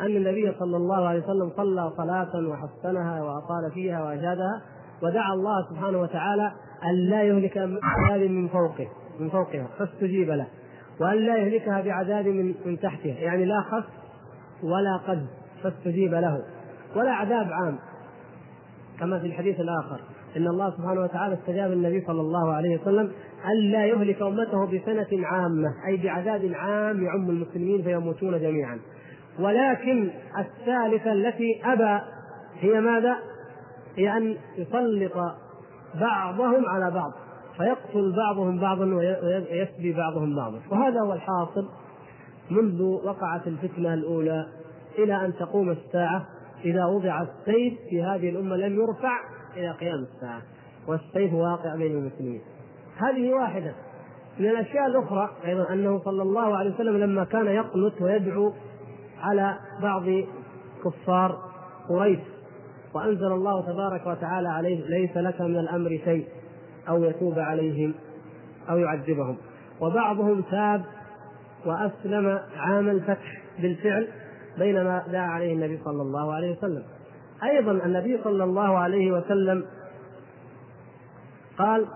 [0.00, 4.62] أن النبي صلى الله عليه وسلم صلى صلاة وحسنها وأطال فيها وأجادها
[5.02, 6.52] ودعا الله سبحانه وتعالى
[6.84, 8.88] أن لا يهلك بعذاب من فوقه
[9.20, 10.46] من فوقها فاستجيب له
[11.00, 13.84] وأن لا يهلكها بعذاب من من تحتها يعني لا خف
[14.62, 15.26] ولا قد
[15.62, 16.42] فاستجيب له
[16.96, 17.78] ولا عذاب عام.
[19.00, 20.00] كما في الحديث الآخر
[20.36, 23.10] إن الله سبحانه وتعالى استجاب النبي صلى الله عليه وسلم
[23.44, 28.78] أن لا يهلك أمته بسنة عامة أي بعذاب عام يعم المسلمين فيموتون جميعا.
[29.38, 32.00] ولكن الثالثة التي أبى
[32.60, 33.16] هي ماذا؟
[33.96, 35.12] هي أن يسلط
[36.00, 37.12] بعضهم على بعض
[37.56, 40.60] فيقتل بعضهم بعضا ويسبي بعضهم بعضا.
[40.70, 41.68] وهذا هو الحاصل
[42.50, 44.46] منذ وقعت الفتنة الأولى
[44.98, 46.26] إلى أن تقوم الساعة.
[46.64, 49.20] إذا وضع السيف في هذه الأمة لم يرفع
[49.56, 50.42] إلى قيام الساعة
[50.86, 52.40] والسيف واقع بين المسلمين.
[52.96, 53.74] هذه واحدة.
[54.38, 58.52] من الأشياء الأخرى أيضا أنه صلى الله عليه وسلم لما كان يقنت ويدعو
[59.24, 60.02] على بعض
[60.84, 61.38] كفار
[61.88, 62.18] قريش.
[62.94, 66.26] وأنزل الله تبارك وتعالى عليه ليس لك من الأمر شيء
[66.88, 67.94] أو يتوب عليهم
[68.70, 69.36] أو يعذبهم.
[69.80, 70.84] وبعضهم تاب
[71.66, 74.08] وأسلم عام الفتح بالفعل
[74.58, 76.82] بينما دعا عليه النبي صلى الله عليه وسلم.
[77.42, 79.64] أيضا النبي صلى الله عليه وسلم
[81.58, 81.86] قال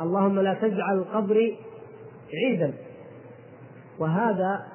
[0.00, 1.58] اللهم لا تجعل قبري
[2.34, 2.72] عيدا.
[3.98, 4.66] وهذا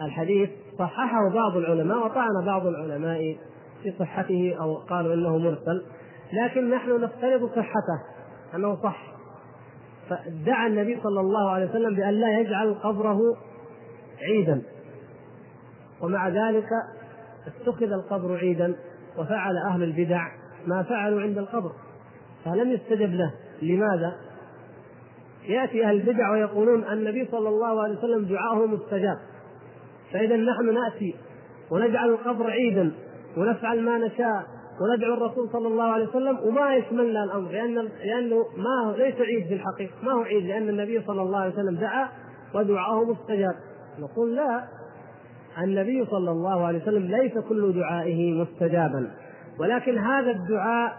[0.00, 3.36] الحديث صححه بعض العلماء وطعن بعض العلماء
[3.82, 5.82] في صحته أو قالوا إنه مرسل
[6.32, 8.02] لكن نحن نفترض صحته
[8.54, 9.02] أنه صح.
[10.08, 13.20] فدعا النبي صلى الله عليه وسلم بأن لا يجعل قبره
[14.22, 14.62] عيدا.
[16.02, 16.68] ومع ذلك
[17.46, 18.76] اتخذ القبر عيدا
[19.18, 20.28] وفعل أهل البدع
[20.66, 21.72] ما فعلوا عند القبر.
[22.44, 23.34] فلم يستجب له.
[23.62, 24.16] لماذا؟
[25.48, 29.16] يأتي أهل البدع ويقولون النبي صلى الله عليه وسلم دعاءه مستجاب.
[30.12, 31.14] فإذا نحن نأتي
[31.70, 32.92] ونجعل القبر عيدا
[33.36, 34.46] ونفعل ما نشاء
[34.80, 39.46] وندعو الرسول صلى الله عليه وسلم وما يشملنا الأمر لأن لأنه ما هو ليس عيد
[39.46, 42.08] في الحقيقة ما هو عيد لأن النبي صلى الله عليه وسلم دعا
[42.54, 43.54] ودعاه مستجاب.
[43.98, 44.64] نقول لا
[45.62, 49.10] النبي صلى الله عليه وسلم ليس كل دعائه مستجابا
[49.60, 50.96] ولكن هذا الدعاء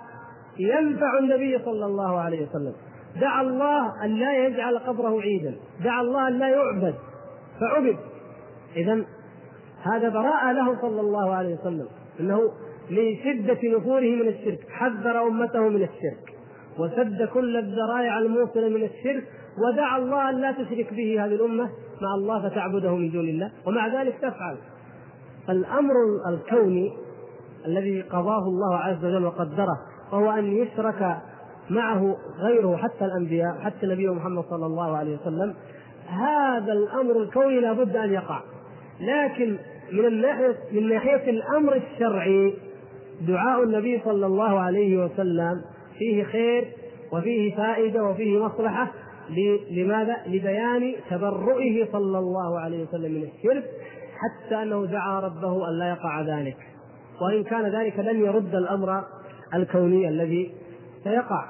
[0.59, 2.73] ينفع النبي صلى الله عليه وسلم.
[3.21, 6.95] دعا الله أن لا يجعل قبره عيدا دعا الله أن لا يعبد
[7.59, 7.97] فعبد.
[8.77, 9.05] اذا
[9.83, 11.87] هذا براءة له صلى الله عليه وسلم
[12.19, 12.41] إنه
[12.89, 16.37] لشدة نفوره من الشرك حذر أمته من الشرك
[16.79, 19.23] وسد كل الذرائع الموصلة من الشرك
[19.57, 21.69] ودعا الله أن لا تشرك به هذه الأمة
[22.01, 24.57] مع الله فتعبده من دون الله ومع ذلك تفعل.
[25.49, 25.93] الأمر
[26.29, 26.93] الكوني
[27.65, 29.77] الذي قضاه الله عز وجل وقدره
[30.11, 31.17] وهو أن يشرك
[31.69, 35.53] معه غيره حتى الأنبياء حتى نبي محمد صلى الله عليه وسلم
[36.07, 38.41] هذا الأمر الكوني لابد أن يقع.
[38.99, 39.57] لكن
[39.91, 42.53] من الناحيه من ناحية الأمر الشرعي
[43.21, 45.61] دعاء النبي صلى الله عليه وسلم
[45.97, 46.67] فيه خير
[47.11, 48.91] وفيه فائدة وفيه مصلحة
[49.71, 53.63] لماذا؟ لبيان تبرؤه صلى الله عليه وسلم من الشرك
[54.17, 56.57] حتى أنه دعا ربه أن لا يقع ذلك.
[57.21, 59.03] وإن كان ذلك لن يرد الأمر
[59.53, 60.53] الكوني الذي
[61.03, 61.45] سيقع.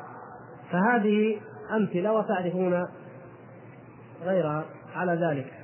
[0.71, 1.37] فهذه
[1.75, 2.87] أمثلة وتعرفون
[4.25, 5.56] غيرها على ذلك.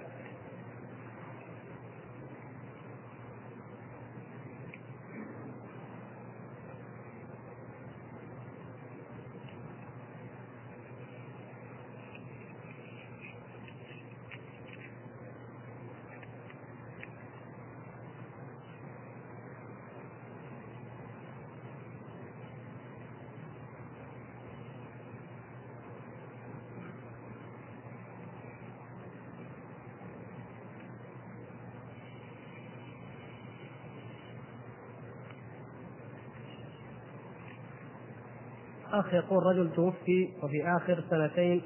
[38.94, 41.62] اخ يقول رجل توفي وفي آخر سنتين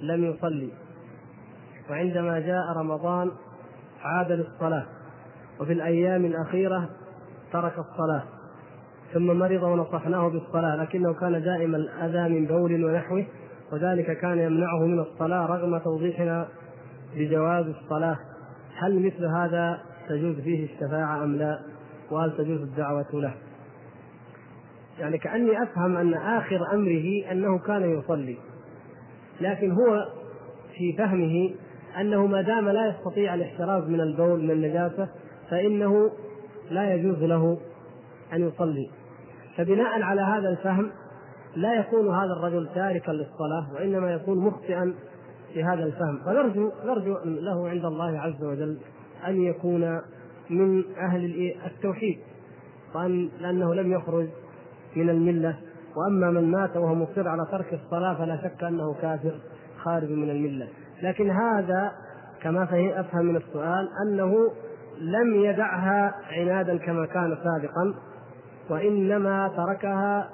[0.00, 0.72] لم يصلي
[1.90, 3.30] وعندما جاء رمضان
[4.02, 4.86] عاد للصلاة
[5.60, 6.88] وفي الأيام الأخيرة
[7.52, 8.22] ترك الصلاة
[9.12, 13.26] ثم مرض ونصحناه بالصلاة لكنه كان دائما الأذى من بول ونحوه
[13.72, 16.48] وذلك كان يمنعه من الصلاة رغم توضيحنا
[17.16, 18.18] بجواز الصلاة
[18.78, 21.58] هل مثل هذا تجوز فيه الشفاعة أم لا؟
[22.10, 23.34] وهل تجوز الدعوة له؟
[24.98, 28.36] يعني كأني أفهم أن آخر أمره أنه كان يصلي.
[29.40, 30.08] لكن هو
[30.76, 31.50] في فهمه
[32.00, 35.08] أنه ما دام لا يستطيع الاحتراز من البول من النجاسة
[35.50, 36.10] فإنه
[36.70, 37.58] لا يجوز له
[38.32, 38.90] أن يصلي.
[39.56, 40.90] فبناء على هذا الفهم
[41.56, 44.94] لا يكون هذا الرجل تاركا للصلاة وإنما يكون مخطئا
[45.54, 46.18] في هذا الفهم.
[46.24, 48.78] فنرجو نرجو له عند الله عز وجل
[49.28, 50.00] أن يكون
[50.50, 52.18] من أهل التوحيد
[52.94, 54.28] وأن لأنه لم يخرج
[54.96, 55.56] من الملة
[55.96, 59.32] وأما من مات وهو مصر على ترك الصلاة فلا شك أنه كافر
[59.82, 60.68] خارج من الملة.
[61.02, 61.92] لكن هذا
[62.42, 62.64] كما
[63.00, 64.34] أفهم من السؤال أنه
[65.00, 67.94] لم يدعها عنادا كما كان سابقا
[68.70, 70.30] وإنما تركها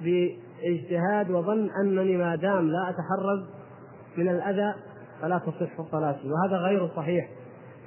[0.00, 3.44] باجتهاد وظن أنني ما دام لا أتحرز
[4.16, 4.74] من الأذى
[5.22, 6.30] فلا تصح صلاتي.
[6.30, 7.28] وهذا غير صحيح.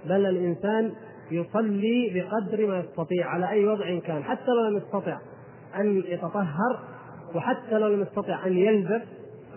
[0.05, 0.91] بل الإنسان
[1.31, 5.17] يصلي بقدر ما يستطيع على أي وضع كان حتى لو لم يستطع.
[5.79, 6.79] أن يتطهر
[7.35, 9.01] وحتى لو لم يستطع أن يلبس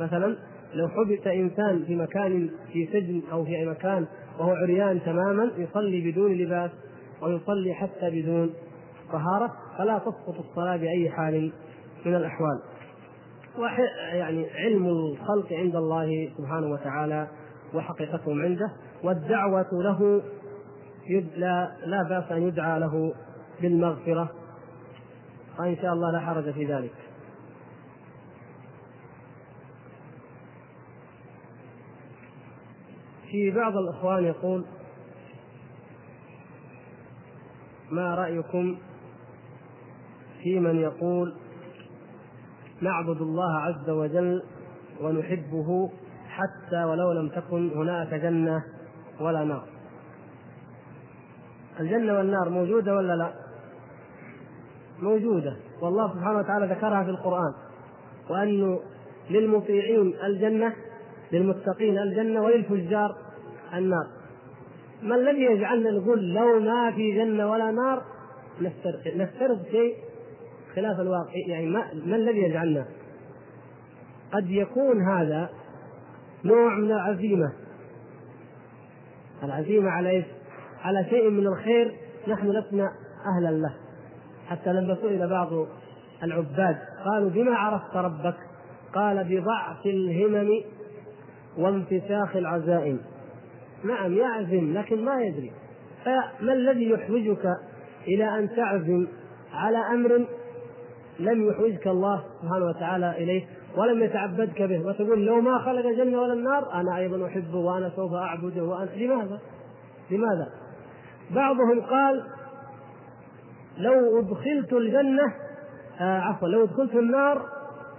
[0.01, 0.37] مثلا
[0.75, 4.07] لو حبس إنسان في مكان في سجن أو في مكان
[4.39, 6.71] وهو عريان تماما يصلي بدون لباس
[7.23, 8.51] ويصلي حتى بدون
[9.12, 11.53] طهارة فلا تسقط الصلاة بأي حال
[12.07, 12.61] من الأحوال.
[14.12, 17.29] يعني علم الخلق عند الله سبحانه وتعالى
[17.75, 18.73] وحقيقتهم عنده
[19.05, 20.23] والدعوة له
[21.37, 23.14] لا لا بأس أن يدعى له
[23.62, 24.31] بالمغفرة
[25.61, 26.94] وإن شاء الله لا حرج في ذلك
[33.30, 34.64] في بعض الإخوان يقول
[37.90, 38.78] ما رأيكم
[40.42, 41.34] في من يقول
[42.80, 44.42] نعبد الله عز وجل
[45.00, 45.90] ونحبه
[46.28, 48.64] حتى ولو لم تكن هناك جنة
[49.20, 49.68] ولا نار
[51.80, 53.39] الجنة والنار موجودة ولا لا؟
[55.03, 55.57] موجودة.
[55.82, 57.55] والله سبحانه وتعالى ذكرها في القرآن.
[58.30, 58.80] وأنه
[59.30, 60.72] للمطيعين الجنة
[61.32, 63.16] للمتقين الجنة وللفجار
[63.74, 64.07] النار.
[65.03, 68.03] ما الذي يجعلنا نقول لو ما في جنة ولا نار
[69.16, 69.96] نفترض شيء
[70.74, 71.32] خلاف الواقع.
[71.48, 72.84] يعني ما, ما الذي يجعلنا؟
[74.32, 75.48] قد يكون هذا
[76.44, 77.53] نوع من العزيمة.
[79.42, 80.24] العزيمة على إيش؟
[80.82, 81.96] على شيء من الخير
[82.28, 82.92] نحن لسنا
[83.26, 83.74] أهلا له.
[84.51, 85.48] حتى لما سئل بعض
[86.22, 86.76] العباد.
[87.05, 88.36] قالوا بما عرفت ربك؟
[88.94, 90.51] قال بضعف الهمم
[91.59, 93.01] وانفساخ العزائم.
[93.84, 95.53] نعم يعزم لكن ما يدري.
[96.05, 97.44] فما الذي يحوجك
[98.09, 99.07] إلى أن تعزم
[99.53, 100.26] على أمر
[101.20, 103.44] لم يحوجك الله سبحانه وتعالى إليه
[103.76, 108.12] ولم يتعبدك به؟ وتقول لو ما خلق الجنة ولا النار أنا أيضا أحبه وأنا سوف
[108.12, 109.38] أعبده وأنا لماذا؟
[110.11, 110.48] لماذا؟
[111.30, 112.22] بعضهم قال
[113.81, 115.35] لو أدخلت الجنة
[116.01, 117.43] آه عفوا لو أدخلت النار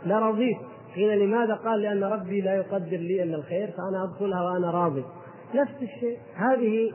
[0.06, 0.58] لرضيت.
[0.96, 5.04] قيل لماذا؟ قال لأن ربي لا يقدر لي إلا الخير فأنا أدخلها وأنا راضي.
[5.56, 6.18] نفس الشيء.
[6.36, 6.92] هذه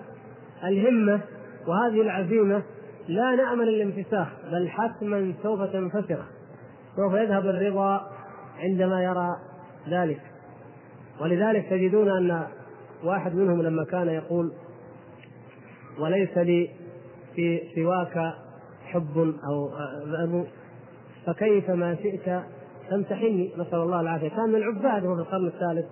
[0.64, 1.20] الهمة
[1.66, 2.62] وهذه العزيمة
[3.09, 6.24] لا نأمل الانفساخ بل حتما سوف تنفسخ.
[6.97, 8.11] سوف يذهب الرضا
[8.59, 9.37] عندما يرى
[9.91, 10.20] ذلك.
[11.20, 12.47] ولذلك تجدون أن
[13.05, 14.53] واحد منهم لما كان يقول
[15.99, 16.70] وليس لي
[17.34, 18.34] في سواك
[18.87, 19.70] حب أو
[21.26, 22.43] فكيف ما شئت
[22.91, 24.28] تمتحني نسأل الله العافية.
[24.28, 25.87] كان من العباد هو في القرن الثالث.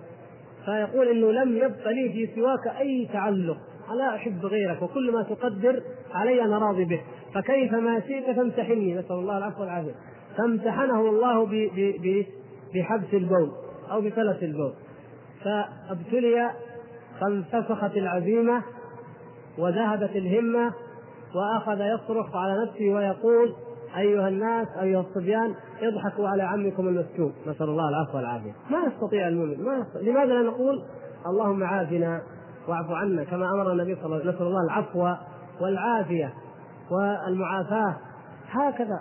[0.65, 3.57] فيقول إنه لم يبق لي في سواك أي تعلق.
[3.97, 5.81] لا أحب غيرك وكل ما تقدر
[6.13, 7.01] علي أنا راضي به.
[7.33, 9.95] فكيف ما شئت فامتحني نسأل الله العفو والعافية.
[10.37, 11.45] فامتحنه الله
[12.73, 13.51] بحبس البول
[13.91, 14.73] أو بفلس البول.
[15.43, 16.51] فابتلي
[17.21, 18.63] فانفسخت العزيمة
[19.57, 20.73] وذهبت الهمة
[21.35, 23.55] وآخذ يصرخ على نفسه ويقول
[23.97, 28.51] أيها الناس أيها الصبيان اضحكوا على عمكم المسكون نسأل الله العفو والعافية.
[28.69, 30.01] ما يستطيع المؤمن ما يستطيع.
[30.11, 30.83] لماذا لا نقول
[31.25, 32.21] اللهم عافنا
[32.67, 34.35] واعف عنا كما أمر النبي صلى الله عليه وسلم.
[34.35, 35.15] نسأل الله العفو
[35.61, 36.33] والعافية
[36.91, 37.95] والمعافاة.
[38.51, 38.99] هكذا.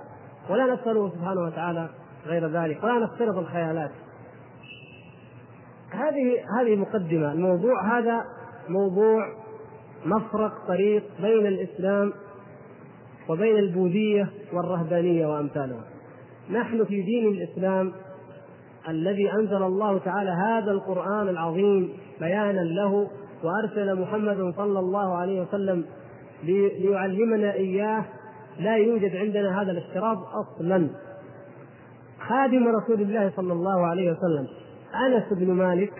[0.50, 1.88] ولا نسأله سبحانه وتعالى
[2.26, 3.90] غير ذلك ولا نفترض الخيالات.
[5.90, 7.32] هذه هذه مقدمة.
[7.32, 8.24] الموضوع هذا
[8.68, 9.26] موضوع
[10.06, 12.12] مفرق طريق بين الإسلام
[13.28, 15.84] وبين البوذية والرهبانية وأمثالها.
[16.50, 17.92] نحن في دين الإسلام
[18.88, 23.10] الذي أنزل الله تعالى هذا القرآن العظيم بيانا له
[23.44, 25.84] وأرسل محمد صلى الله عليه وسلم
[26.44, 28.04] ليعلمنا إياه.
[28.58, 30.88] لا يوجد عندنا هذا الافتراض أصلا.
[32.28, 34.48] خادم رسول الله صلى الله عليه وسلم
[35.06, 35.92] أنس بن مالك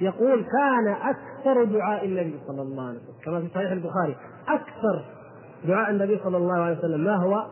[0.00, 4.16] يقول كان أكثر دعاء النبي صلى الله عليه وسلم كما في صحيح البخاري
[4.48, 5.04] أكثر
[5.64, 7.04] دعاء النبي صلى الله عليه وسلم.
[7.04, 7.46] ما هو؟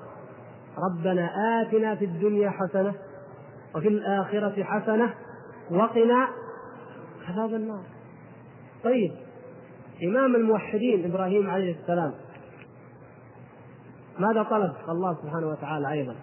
[0.91, 1.31] ربنا
[1.63, 2.95] آتنا في الدنيا حسنة
[3.75, 5.15] وفي الآخرة حسنة
[5.71, 6.29] وقنا
[7.29, 7.83] عذاب النار.
[8.85, 9.13] طيب
[10.05, 12.13] إمام الموحدين إبراهيم عليه السلام
[14.19, 16.15] ماذا طلب؟ الله سبحانه وتعالى أيضا.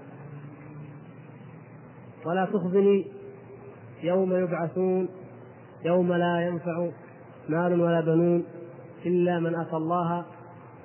[2.26, 3.08] ولا تخزني
[4.04, 5.10] يوم يبعثون
[5.86, 6.90] يوم لا ينفع
[7.50, 8.46] مال ولا بنون
[9.06, 10.26] إلا من أتى الله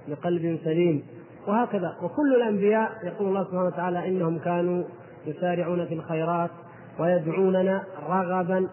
[0.09, 1.03] بقلب سليم.
[1.47, 1.97] وهكذا.
[2.03, 4.85] وكل الأنبياء يقول الله سبحانه وتعالى إنهم كانوا
[5.27, 6.51] يسارعون في الخيرات
[6.99, 8.69] ويدعوننا رغبا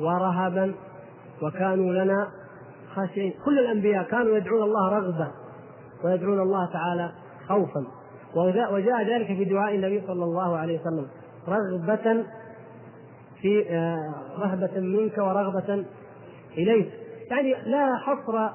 [0.00, 0.74] ورهبا
[1.42, 2.28] وكانوا لنا
[2.94, 3.34] خاشعين.
[3.44, 5.28] كل الأنبياء كانوا يدعون الله رغبه
[6.04, 7.12] ويدعون الله تعالى
[7.48, 7.86] خوفا.
[8.72, 11.06] وجاء ذلك في دعاء النبي صلى الله عليه وسلم.
[11.48, 12.24] رغبة
[13.40, 15.84] في آه، رهبة منك ورغبة
[16.58, 16.92] إليك.
[17.30, 18.50] يعني لا حصر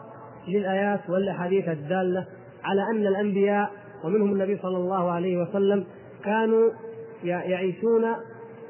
[0.48, 2.26] للآيات والأحاديث الدالة
[2.64, 3.72] على أن الأنبياء
[4.04, 5.86] ومنهم النبي صلى الله عليه وسلم
[6.24, 6.72] كانوا
[7.24, 8.06] يعيشون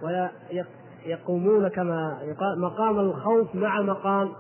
[0.04, 2.18] ويقومون كما
[2.58, 4.32] مقام الخوف مع مقام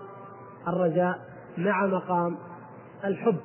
[0.67, 1.19] الرجاء
[1.57, 2.37] مع مقام
[3.05, 3.37] الحب.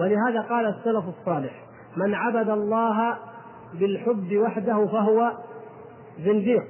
[0.00, 1.64] ولهذا قال السلف الصالح
[1.96, 3.16] من عبد الله
[3.74, 5.32] بالحب وحده فهو
[6.24, 6.62] زنديق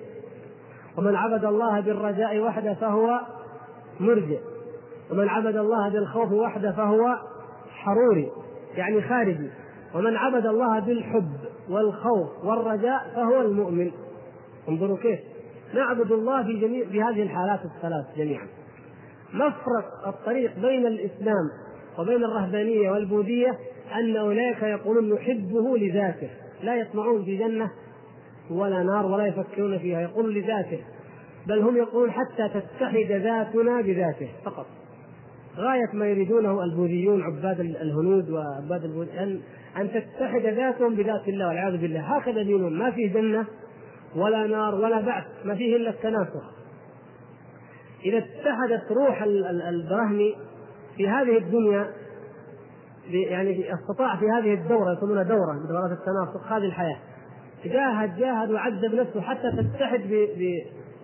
[0.99, 3.21] ومن عبد الله بالرجاء وحده فهو
[4.01, 4.41] مرجئ
[5.11, 7.17] ومن عبد الله بالخوف وحده فهو
[7.71, 8.31] حروري
[8.75, 9.51] يعني خارجي.
[9.95, 11.33] ومن عبد الله بالحب
[11.71, 13.91] والخوف والرجاء فهو المؤمن.
[14.69, 15.21] انظروا كيف
[15.75, 18.47] نعبد الله في جميع بهذه الحالات الثلاث جميعا.
[19.33, 21.51] مفرق الطريق بين الإسلام
[21.99, 23.59] وبين الرهبانية والبوذية
[23.95, 26.31] أن أولئك يقولون نحبه لذاته.
[26.63, 27.71] لا يطمعون في جنة
[28.51, 30.81] ولا نار ولا يفكرون فيها يقول لذاته.
[31.47, 34.67] بل هم يقولون حتى تتحد ذاتنا بذاته فقط.
[35.57, 39.41] غاية ما يريدونه البوذيون عباد الهنود وعباد البوذ أن
[39.77, 42.01] أن تتحد ذاتهم بذات الله والعياذ بالله.
[42.01, 42.73] هكذا دينهم.
[42.73, 43.47] ما فيه جنة
[44.17, 45.25] ولا نار ولا بعث.
[45.45, 46.53] ما فيه إلا التناسخ
[48.05, 49.23] إذا اتحدت روح
[49.69, 50.37] البرهمي
[50.97, 51.91] في هذه الدنيا
[53.11, 56.99] يعني استطاع في هذه الدورة يسمونها دورة من دورات التناسخ هذه الحياة.
[57.65, 60.01] جاهد جاهد وعذب نفسه حتى تتحد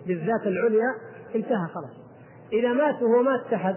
[0.07, 0.95] بالذات العليا.
[1.35, 2.09] انتهى خلاص.
[2.53, 3.77] إذا مات وهو ما اتحد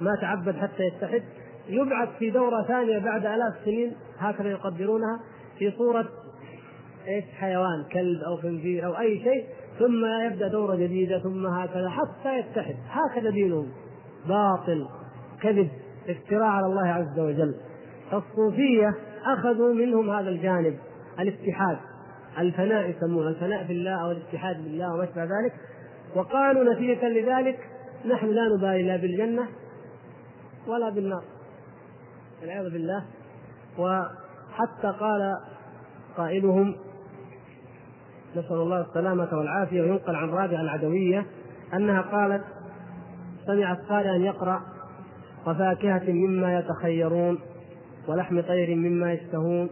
[0.00, 1.22] ما تعبد حتى يتحد
[1.68, 5.20] يبعث في دورة ثانية بعد آلاف سنين هكذا يقدرونها
[5.58, 6.08] في صورة
[7.08, 9.46] إيش؟ حيوان كلب أو خنزير أو أي شيء
[9.78, 13.68] ثم يبدأ دورة جديدة ثم هكذا حتى يتحد هكذا دينهم.
[14.28, 14.86] باطل
[15.42, 15.68] كذب
[16.08, 17.54] افتراء على الله عز وجل.
[18.12, 18.94] الصوفية
[19.26, 20.78] أخذوا منهم هذا الجانب
[21.20, 21.78] الاتحاد.
[22.38, 25.52] الفناء يسمونه الفناء في الله أو الاتحاد بالله وما أشبه ذلك.
[26.16, 27.58] وقالوا نتيجة لذلك
[28.06, 29.48] نحن لا نبالي لا بالجنة.
[30.66, 31.22] ولا بالنار.
[32.40, 33.04] والعياذ بالله.
[33.78, 35.36] وحتى قال
[36.16, 36.76] قائلهم
[38.36, 41.26] نسأل الله السلامة والعافية وينقل عن رابعة العدوية
[41.74, 42.44] أنها قالت
[43.46, 44.60] سمعت قارئا يقرأ
[45.46, 47.38] وفاكهة مما يتخيرون
[48.08, 49.70] ولحم طير مما يشتهون.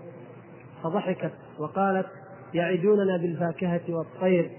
[0.82, 2.06] فضحكت وقالت
[2.54, 4.50] يعدوننا بالفاكهة والطير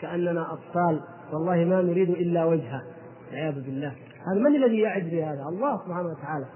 [0.00, 1.00] كأننا أطفال
[1.32, 2.82] والله ما نريد إلا وجهه.
[3.28, 3.94] والعياذ بالله.
[4.26, 6.46] هذا من الذي يعد بهذا؟ الله سبحانه وتعالى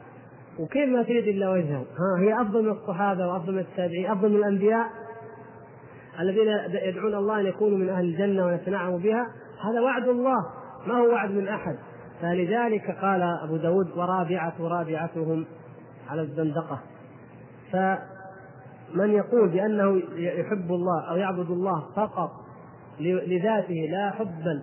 [0.59, 4.37] وكيف ما تريد إلا وجهه؟ ها هي أفضل من الصحابة وأفضل من التابعين، أفضل من
[4.37, 4.87] الأنبياء
[6.21, 6.49] الذين
[6.83, 9.27] يدعون الله أن يكونوا من أهل الجنة ويتنعموا بها،
[9.65, 10.47] هذا وعد الله
[10.87, 11.77] ما هو وعد من أحد،
[12.23, 15.47] فلذلك قال أبو داود ورابعة رابعتهم
[16.09, 16.81] على الزندقة.
[17.73, 22.31] فمن يقول بأنه يحب الله أو يعبد الله فقط
[23.01, 24.63] لذاته لا حبا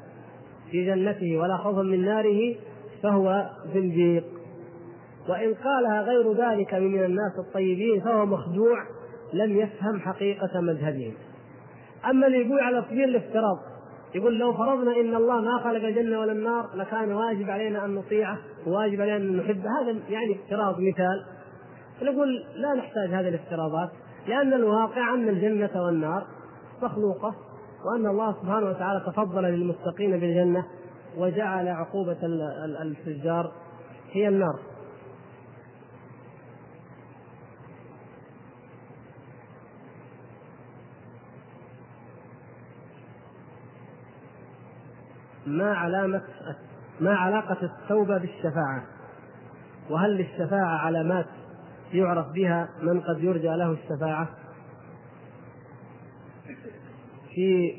[0.71, 2.55] في جنته ولا خوفا من ناره
[3.03, 4.23] فهو زنديق.
[5.29, 8.83] وإن قالها غير ذلك من الناس الطيبين فهو مخدوع
[9.33, 11.13] لم يفهم حقيقة مذهبهم
[12.09, 13.57] أما اللي يقول على سبيل الافتراض
[14.15, 18.37] يقول لو فرضنا إن الله ما خلق الجنة ولا النار لكان واجب علينا أن نطيعه
[18.67, 19.69] وواجب علينا أن نحبه.
[19.81, 21.25] هذا يعني افتراض مثال.
[22.01, 23.89] نقول لا نحتاج هذه الافتراضات
[24.27, 26.27] لأن الواقع أن الجنة والنار
[26.83, 27.35] مخلوقة
[27.85, 30.65] وأن الله سبحانه وتعالى تفضل للمتقين بالجنة.
[31.17, 32.17] وجعل عقوبة
[32.81, 33.51] الفجار
[34.11, 34.59] هي النار
[45.45, 46.21] ما علامة
[46.99, 48.83] ما علاقة التوبة بالشفاعة؟
[49.89, 51.25] وهل للشفاعة علامات
[51.93, 54.29] يعرف بها من قد يرجى له الشفاعة؟
[57.35, 57.73] في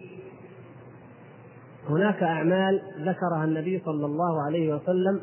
[1.89, 5.21] هناك أعمال ذكرها النبي صلى الله عليه وسلم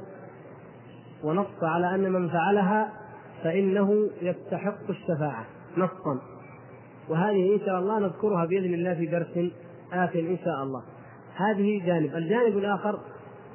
[1.24, 2.94] ونص على أن من فعلها
[3.44, 5.46] فإنه يستحق الشفاعة
[5.78, 6.22] نصا.
[7.10, 9.52] وهذه إن شاء الله نذكرها بإذن الله في درس
[9.94, 10.84] آت إن شاء الله.
[11.36, 12.16] هذه جانب.
[12.16, 13.00] الجانب الآخر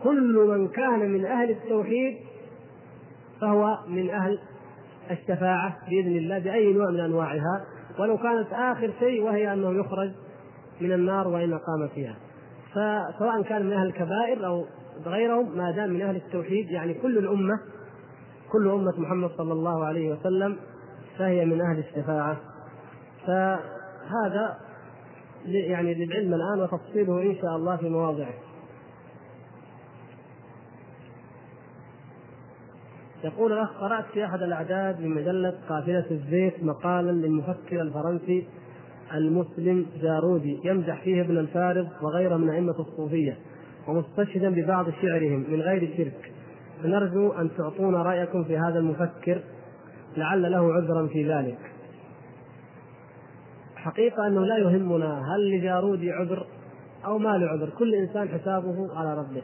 [0.03, 2.17] كل من كان من أهل التوحيد
[3.41, 4.39] فهو من أهل
[5.11, 7.65] الشفاعة بإذن الله بأي نوع من أنواعها.
[7.99, 10.11] ولو كانت آخر شيء وهي أنه يخرج
[10.81, 12.17] من النار وإن أقام فيها.
[12.77, 14.65] فسواء كان من أهل الكبائر أو
[15.07, 17.61] غيرهم ما دام من أهل التوحيد يعني كل الأمة
[18.53, 20.57] كل أمة محمد صلى الله عليه وسلم
[21.19, 22.37] فهي من أهل الشفاعة.
[23.27, 24.57] فهذا
[25.45, 28.35] يعني للعلم الآن وتفصيله إن شاء الله في مواضعه.
[33.25, 38.49] يقول الأخ قرأت في أحد الأعداد من مجلة قافلة الزيت مقالا للمفكر الفرنسي
[39.15, 43.39] المسلم جارودي يمدح فيه ابن الفارض وغيره من أئمة الصوفية
[43.89, 46.33] ومستشهدا ببعض شعرهم من غير شرك.
[46.83, 49.41] فنرجو أن تعطونا رأيكم في هذا المفكر
[50.17, 51.59] لعل له عذرا في ذلك.
[53.77, 56.47] حقيقة أنه لا يهمنا هل لجارودي عذر
[57.05, 59.43] أو ما له عذر كل إنسان حسابه على ربه.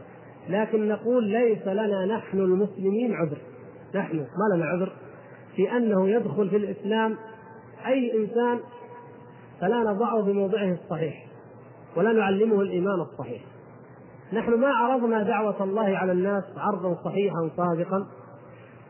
[0.49, 3.39] لكن نقول ليس لنا نحن المسلمين عذر.
[3.95, 4.93] نحن ما لنا عذر
[5.57, 7.17] في أنه يدخل في الإسلام
[7.87, 8.61] أي إنسان
[9.63, 11.27] فلا نضعه في موضعه الصحيح
[11.97, 13.43] ولا نعلمه الإيمان الصحيح.
[14.33, 18.07] نحن ما عرضنا دعوة الله على الناس عرضا صحيحا صادقا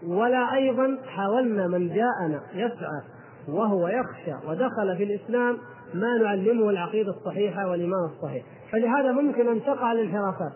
[0.06, 3.02] ولا أيضا حاولنا من جاءنا يسعى
[3.48, 5.58] وهو يخشى ودخل في الإسلام
[5.94, 8.44] ما نعلمه العقيدة الصحيحة والايمان الصحيح.
[8.72, 10.52] فلهذا ممكن أن تقع الانحرافات.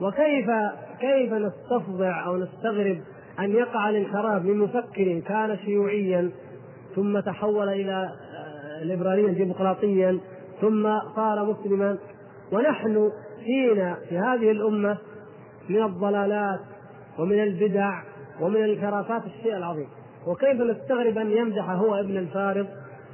[0.00, 0.46] وكيف
[1.00, 3.00] كيف نستفضع أو نستغرب
[3.38, 6.30] أن يقع الانحراف من مفكر كان شيوعيا
[6.96, 8.08] ثم تحول إلى
[8.84, 10.18] ليبراليا ديمقراطيا.
[10.60, 11.98] ثم صار مسلما.
[12.52, 13.10] ونحن
[13.44, 14.98] فينا في هذه الأمة
[15.68, 16.60] من الضلالات
[17.18, 18.02] ومن البدع
[18.40, 19.88] ومن الانحرافات الشيء العظيم.
[20.26, 22.66] وكيف نستغرب أن يمدح هو ابن الفارض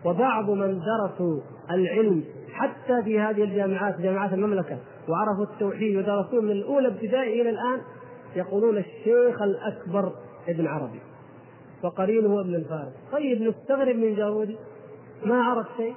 [0.05, 1.41] وبعض من درسوا
[1.71, 7.81] العلم حتى في هذه الجامعات جامعات المملكة وعرفوا التوحيد ودرسوه من الأولى ابتدائي إلى الآن
[8.37, 10.13] يقولون الشيخ الأكبر
[10.49, 11.01] ابن عربي.
[11.85, 14.57] وقرينه ابن الفارض طيب نستغرب من جارودي
[15.25, 15.95] ما عرف شيء؟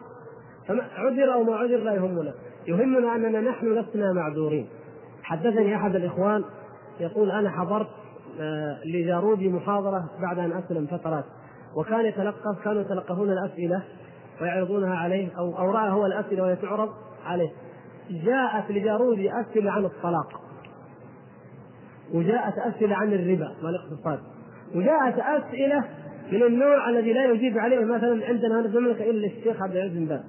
[0.97, 2.33] عذر أو ما عذر لا يهمنا.
[2.67, 4.67] يهمنا أننا نحن لسنا معذورين.
[5.23, 6.43] حدثني أحد الإخوان
[6.99, 7.87] يقول أنا حضرت
[8.39, 11.25] آه، لجارودي محاضرة بعد أن أسلم فترات.
[11.75, 13.83] وكان يتلقف كانوا يتلقفون الأسئلة
[14.41, 16.89] ويعرضونها عليه أو أو رأى هو الأسئلة وهي تعرض
[17.25, 17.49] عليه.
[18.09, 20.41] جاءت لجارودي أسئلة عن الطلاق.
[22.13, 24.19] وجاءت أسئلة عن الربا والاقتصاد.
[24.75, 25.83] وجاءت أسئلة
[26.31, 29.97] من النوع الذي لا يجيب عليه مثلا عندنا هنا في المملكة إلا الشيخ عبد العزيز
[29.97, 30.21] بن باز.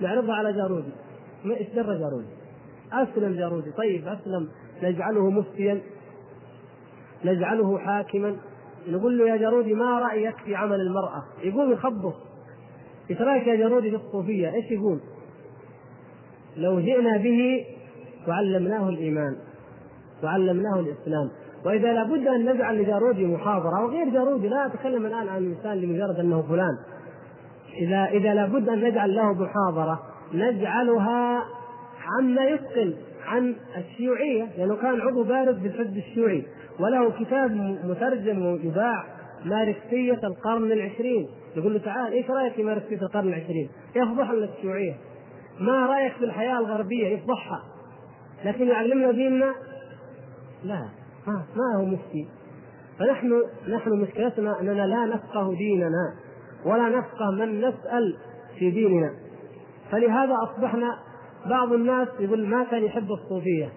[0.00, 0.92] نعرضها على جارودي.
[1.44, 2.26] ما إيش درى جارودي؟
[2.92, 3.70] أسلم جارودي.
[3.70, 4.48] طيب أسلم.
[4.82, 5.80] نجعله مفتيا.
[7.24, 8.36] نجعله حاكما.
[8.88, 12.14] نقول له يا جارودي ما رأيك في عمل المرأة؟ يقوم يخبط
[13.10, 15.00] إيش رأيك يا جارودي في الصوفية؟ إيش يقول؟
[16.56, 17.66] لو جئنا به
[18.28, 19.36] وعلمناه الإيمان.
[20.22, 21.30] وعلمناه الإسلام.
[21.64, 26.42] وإذا لابد أن نجعل لجارودي محاضرة وغير جارودي لا أتكلم الآن عن إنسان لمجرد أنه
[26.42, 26.78] فلان.
[27.80, 30.02] إذا إذا لابد أن نجعل له محاضرة
[30.34, 31.44] نجعلها
[32.06, 32.94] عما يتقن
[33.26, 36.42] عن الشيوعية لأنه كان عضو بارز بالحزب الشيوعي.
[36.80, 37.50] وله كتاب
[37.84, 39.04] مترجم ويباع
[39.44, 41.28] ماركسية القرن العشرين.
[41.56, 44.94] يقول له تعال إيش رأيك في ماركسية القرن العشرين؟ يفضح لك الشيوعية.
[45.60, 47.62] ما رأيك في الحياة الغربية؟ يفضحها.
[48.44, 49.54] لكن يعلمنا ديننا؟
[50.64, 50.88] لا.
[51.32, 52.28] ما, هو مفتي؟
[52.98, 56.14] فنحن نحن مشكلتنا أننا لا نفقه ديننا
[56.64, 58.16] ولا نفقه من نسأل
[58.58, 59.10] في ديننا.
[59.90, 60.98] فلهذا أصبحنا
[61.46, 63.72] بعض الناس يقول ما كان يحب الصوفية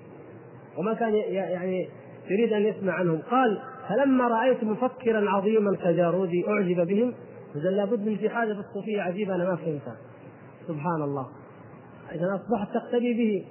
[0.78, 1.90] وما كان يعني
[2.30, 3.22] يريد أن يسمع عنهم.
[3.32, 7.14] قال فلما رأيت مفكرا عظيما كجارودي أعجب بهم
[7.56, 9.96] إذا لابد من في حاجة الصوفيه عجيبة أنا ما فهمتها
[10.68, 11.28] سبحان الله.
[12.12, 13.46] إذا أصبحت تقتدي به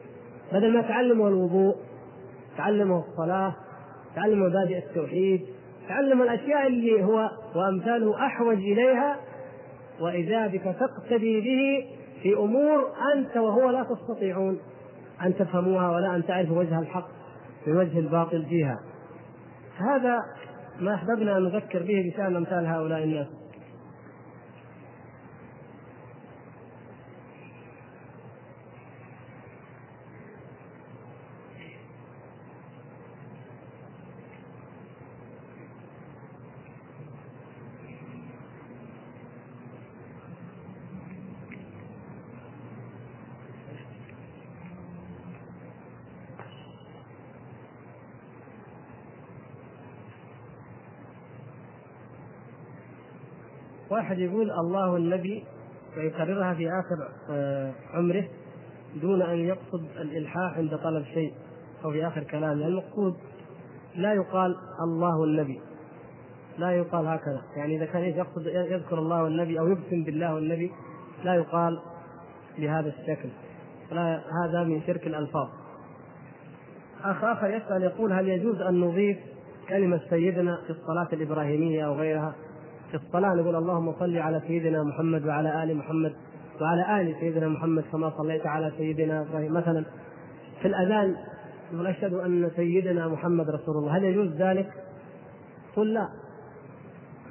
[0.53, 1.76] بدل ما تعلمه الوضوء
[2.57, 3.55] تعلمه الصلاة
[4.16, 5.46] تعلمه مبادئ التوحيد
[5.88, 9.16] تعلم الأشياء اللي هو وأمثاله أحوج إليها
[10.00, 11.86] واذا بك تقتدي به
[12.22, 14.58] في أمور أنت وهو لا تستطيعون
[15.22, 17.08] أن تفهموها ولا أن تعرفوا وجه الحق
[17.64, 18.80] في وجه الباطل فيها.
[19.76, 20.18] هذا
[20.80, 23.26] ما أحببنا أن نذكر به بشأن أمثال هؤلاء الناس.
[54.11, 55.44] واحد يقول الله النبي
[55.96, 58.24] ويكررها في آخر آه، عمره
[59.03, 61.32] دون أن يقصد الإلحاح عند طلب شيء
[61.84, 63.16] أو في آخر كلامه المقصود
[63.95, 65.61] لا يقال الله النبي
[66.58, 67.42] لا يقال هكذا.
[67.57, 70.72] يعني إذا كان يقصد يذكر الله والنبي أو يقسم بالله والنبي
[71.24, 71.80] لا يقال
[72.58, 73.28] بهذا الشكل.
[73.92, 75.49] لا هذا من شرك الألفاظ.
[77.04, 79.18] أخ آخر يسأل يقول هل يجوز أن نضيف
[79.68, 82.34] كلمة سيدنا في الصلاة الإبراهيمية أو غيرها؟
[82.91, 86.12] في الصلاة نقول اللهم صل على سيدنا محمد وعلى آل محمد
[86.61, 89.54] وعلى آل سيدنا محمد كما صليت على سيدنا إبراهيم.
[89.54, 89.84] مثلا
[90.62, 91.17] في الأذان
[91.72, 93.96] نقول أشهد أن سيدنا محمد رسول الله.
[93.96, 94.72] هل يجوز ذلك؟
[95.76, 96.08] قل لا.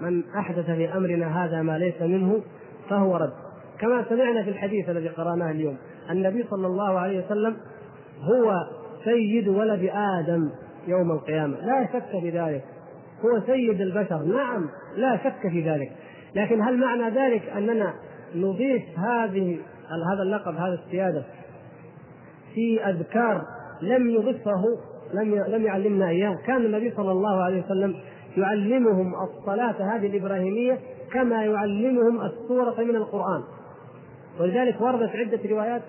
[0.01, 2.41] من أحدث في أمرنا هذا ما ليس منه
[2.89, 3.33] فهو رد.
[3.79, 5.77] كما سمعنا في الحديث الذي قرأناه اليوم
[6.09, 7.57] النبي صلى الله عليه وسلم
[8.21, 8.67] هو
[9.03, 10.49] سيد ولد آدم
[10.87, 11.57] يوم القيامة.
[11.65, 12.63] لا شك في ذلك.
[13.25, 14.23] هو سيد البشر.
[14.23, 15.91] نعم لا شك في ذلك.
[16.35, 17.93] لكن هل معنى ذلك أننا
[18.35, 19.59] نضيف هذه
[20.11, 21.23] هذا اللقب هذا السيادة
[22.53, 23.41] في أذكار
[23.81, 24.63] لم يضفه
[25.13, 27.95] لم لم يعلمنا إياه؟ كان النبي صلى الله عليه وسلم
[28.37, 30.79] يعلمهم الصلاة هذه الإبراهيمية
[31.13, 33.43] كما يعلمهم السورة من القرآن.
[34.39, 35.81] ولذلك وردت عدة روايات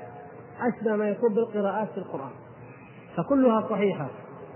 [0.61, 2.31] أشبه ما يكون بالقراءات في القرآن.
[3.17, 4.09] فكلها صحيحة.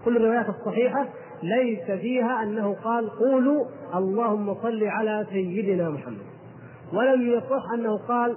[0.05, 1.07] كل الروايات الصحيحة
[1.45, 3.65] ليس فيها أنه قال قولوا
[3.95, 6.27] اللهم صل على سيدنا محمد.
[6.93, 8.37] ولم يصح أنه قال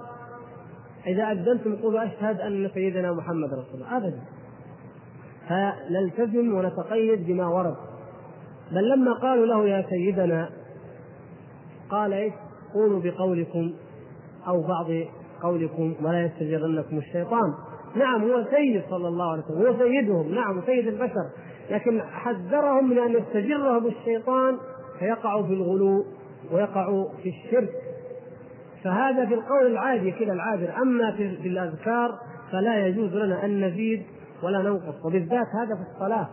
[1.06, 3.96] إذا أذنتم قولوا أشهد أن سيدنا محمد رسول الله.
[3.96, 4.20] ابدا.
[5.48, 7.76] فنلتزم ونتقيد بما ورد.
[8.72, 10.50] بل لما قالوا له يا سيدنا
[11.90, 12.32] قال إيش؟
[12.74, 13.72] قولوا بقولكم
[14.48, 14.86] أو بعض
[15.42, 17.54] قولكم ولا يستجرنكم الشيطان.
[17.96, 20.34] نعم هو سيد صلى الله عليه وسلم هو سيدهم.
[20.34, 21.26] نعم سيد البشر.
[21.70, 24.56] لكن حذرهم من أن يستجرهم الشيطان
[24.98, 26.04] فيقعوا في الغلو
[26.52, 27.70] ويقعوا في الشرك.
[28.84, 30.82] فهذا في القول العادي كذا العابر.
[30.82, 32.18] أما في الاذكار
[32.52, 34.02] فلا يجوز لنا أن نزيد
[34.42, 35.04] ولا ننقص.
[35.04, 36.28] وبالذات هذا في الصلاة.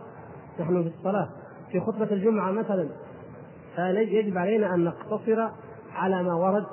[0.60, 1.28] نحن في الصلاة.
[1.72, 2.88] في خطبة الجمعة مثلا
[3.76, 5.48] فيجب علينا أن نقتصر
[5.94, 6.64] على ما ورد.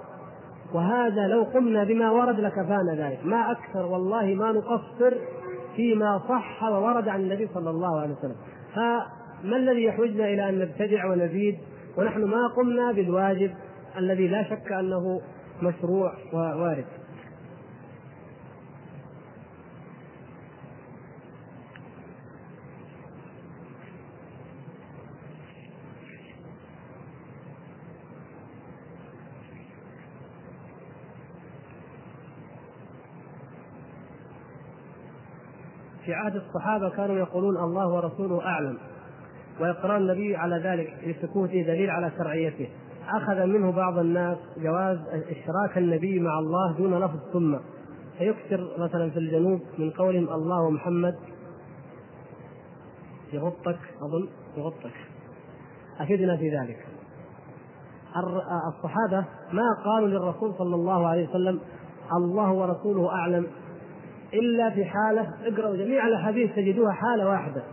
[0.73, 3.19] وهذا لو قمنا بما ورد لكفانا ذلك.
[3.25, 5.13] ما أكثر والله ما نقصر
[5.75, 8.35] فيما صح وورد عن النبي صلى الله عليه وسلم.
[9.43, 11.57] ما الذي يحوجنا إلى أن نبتدع ونزيد؟
[11.97, 13.51] ونحن ما قمنا بالواجب
[13.97, 15.21] الذي لا شك أنه
[15.61, 16.85] مشروع ووارد.
[36.05, 38.77] في عهد الصحابة كانوا يقولون الله ورسوله أعلم
[39.59, 42.69] وإقرار النبي على ذلك لسكوته دليل على شرعيته.
[43.09, 47.57] أخذ منه بعض الناس جواز إشراك النبي مع الله دون لفظ ثم.
[48.17, 51.15] فيكثر مثلا في الجنوب من قولهم الله ومحمد.
[53.33, 54.27] يغطك أظن
[54.57, 54.95] يغطك.
[55.99, 56.85] أفدنا في ذلك.
[58.67, 61.59] الصحابة ما قالوا للرسول صلى الله عليه وسلم
[62.17, 63.47] الله ورسوله أعلم؟
[64.33, 67.63] إلا في حالة اقرأوا جميع الأحاديث تجدوها حالة واحدة.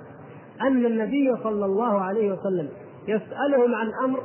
[0.60, 2.68] أن النبي صلى الله عليه وسلم
[3.08, 4.20] يسألهم عن أمر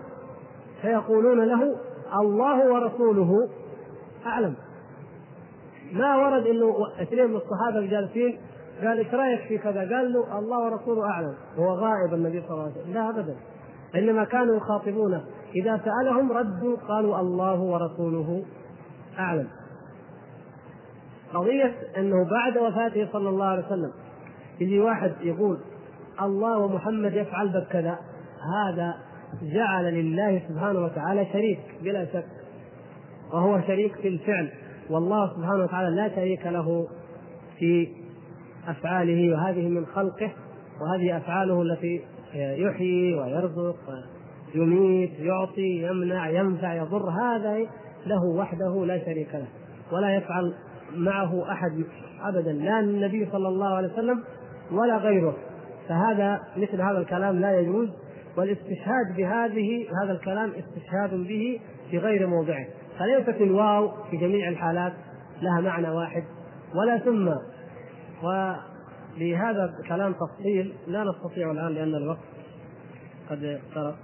[0.81, 1.75] فيقولون له
[2.19, 3.49] الله ورسوله.
[4.25, 4.55] أعلم.
[5.93, 8.39] ما ورد إنه اثنين من الصحابة الجالسين
[8.83, 11.33] قال إيش رأيك في كذا؟ قال له الله ورسوله أعلم.
[11.57, 12.93] وهو غائب النبي صلى الله عليه وسلم.
[12.93, 13.35] لا ابدا.
[13.95, 15.23] إنما كانوا يخاطبونه.
[15.55, 18.43] إذا سألهم ردوا قالوا الله ورسوله
[19.19, 19.47] أعلم.
[21.35, 23.91] قضية أنه بعد وفاته صلى الله عليه وسلم
[24.59, 25.57] يجي واحد يقول
[26.21, 27.99] الله ومحمد يفعل بك كذا
[28.55, 28.93] هذا
[29.41, 32.25] جعل لله سبحانه وتعالى شريك بلا شك
[33.33, 34.51] وهو شريك في الفعل
[34.89, 36.87] والله سبحانه وتعالى لا شريك له
[37.59, 37.87] في
[38.67, 40.31] أفعاله وهذه من خلقه
[40.81, 42.01] وهذه أفعاله التي
[42.33, 43.77] يحيي ويرزق
[44.55, 47.57] يميت يعطي يمنع ينفع يضر هذا
[48.05, 49.47] له وحده لا شريك له
[49.91, 50.53] ولا يفعل
[50.95, 51.83] معه أحد
[52.21, 54.23] أبدا لا النبي صلى الله عليه وسلم
[54.71, 55.37] ولا غيره.
[55.89, 57.89] فهذا مثل هذا الكلام لا يجوز
[58.37, 61.59] والاستشهاد بهذه هذا الكلام استشهاد به
[61.91, 62.65] في غير موضعه.
[62.99, 64.93] فليست الواو في جميع الحالات
[65.41, 66.23] لها معنى واحد
[66.75, 67.29] ولا ثم.
[68.23, 72.19] ولهذا كلام تفصيل لا نستطيع الآن لأن الوقت
[73.29, 73.95] قد اقترب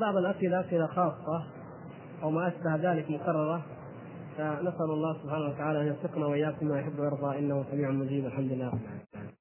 [0.00, 1.44] بعض الأسئلة أسئلة خاصة
[2.22, 3.62] أو ما أشبه ذلك مكرره
[4.38, 8.26] فنسأل الله سبحانه وتعالى أن يوفقنا وإياكم ما يحب ويرضى إنه سميع مجيب.
[8.26, 8.72] الحمد لله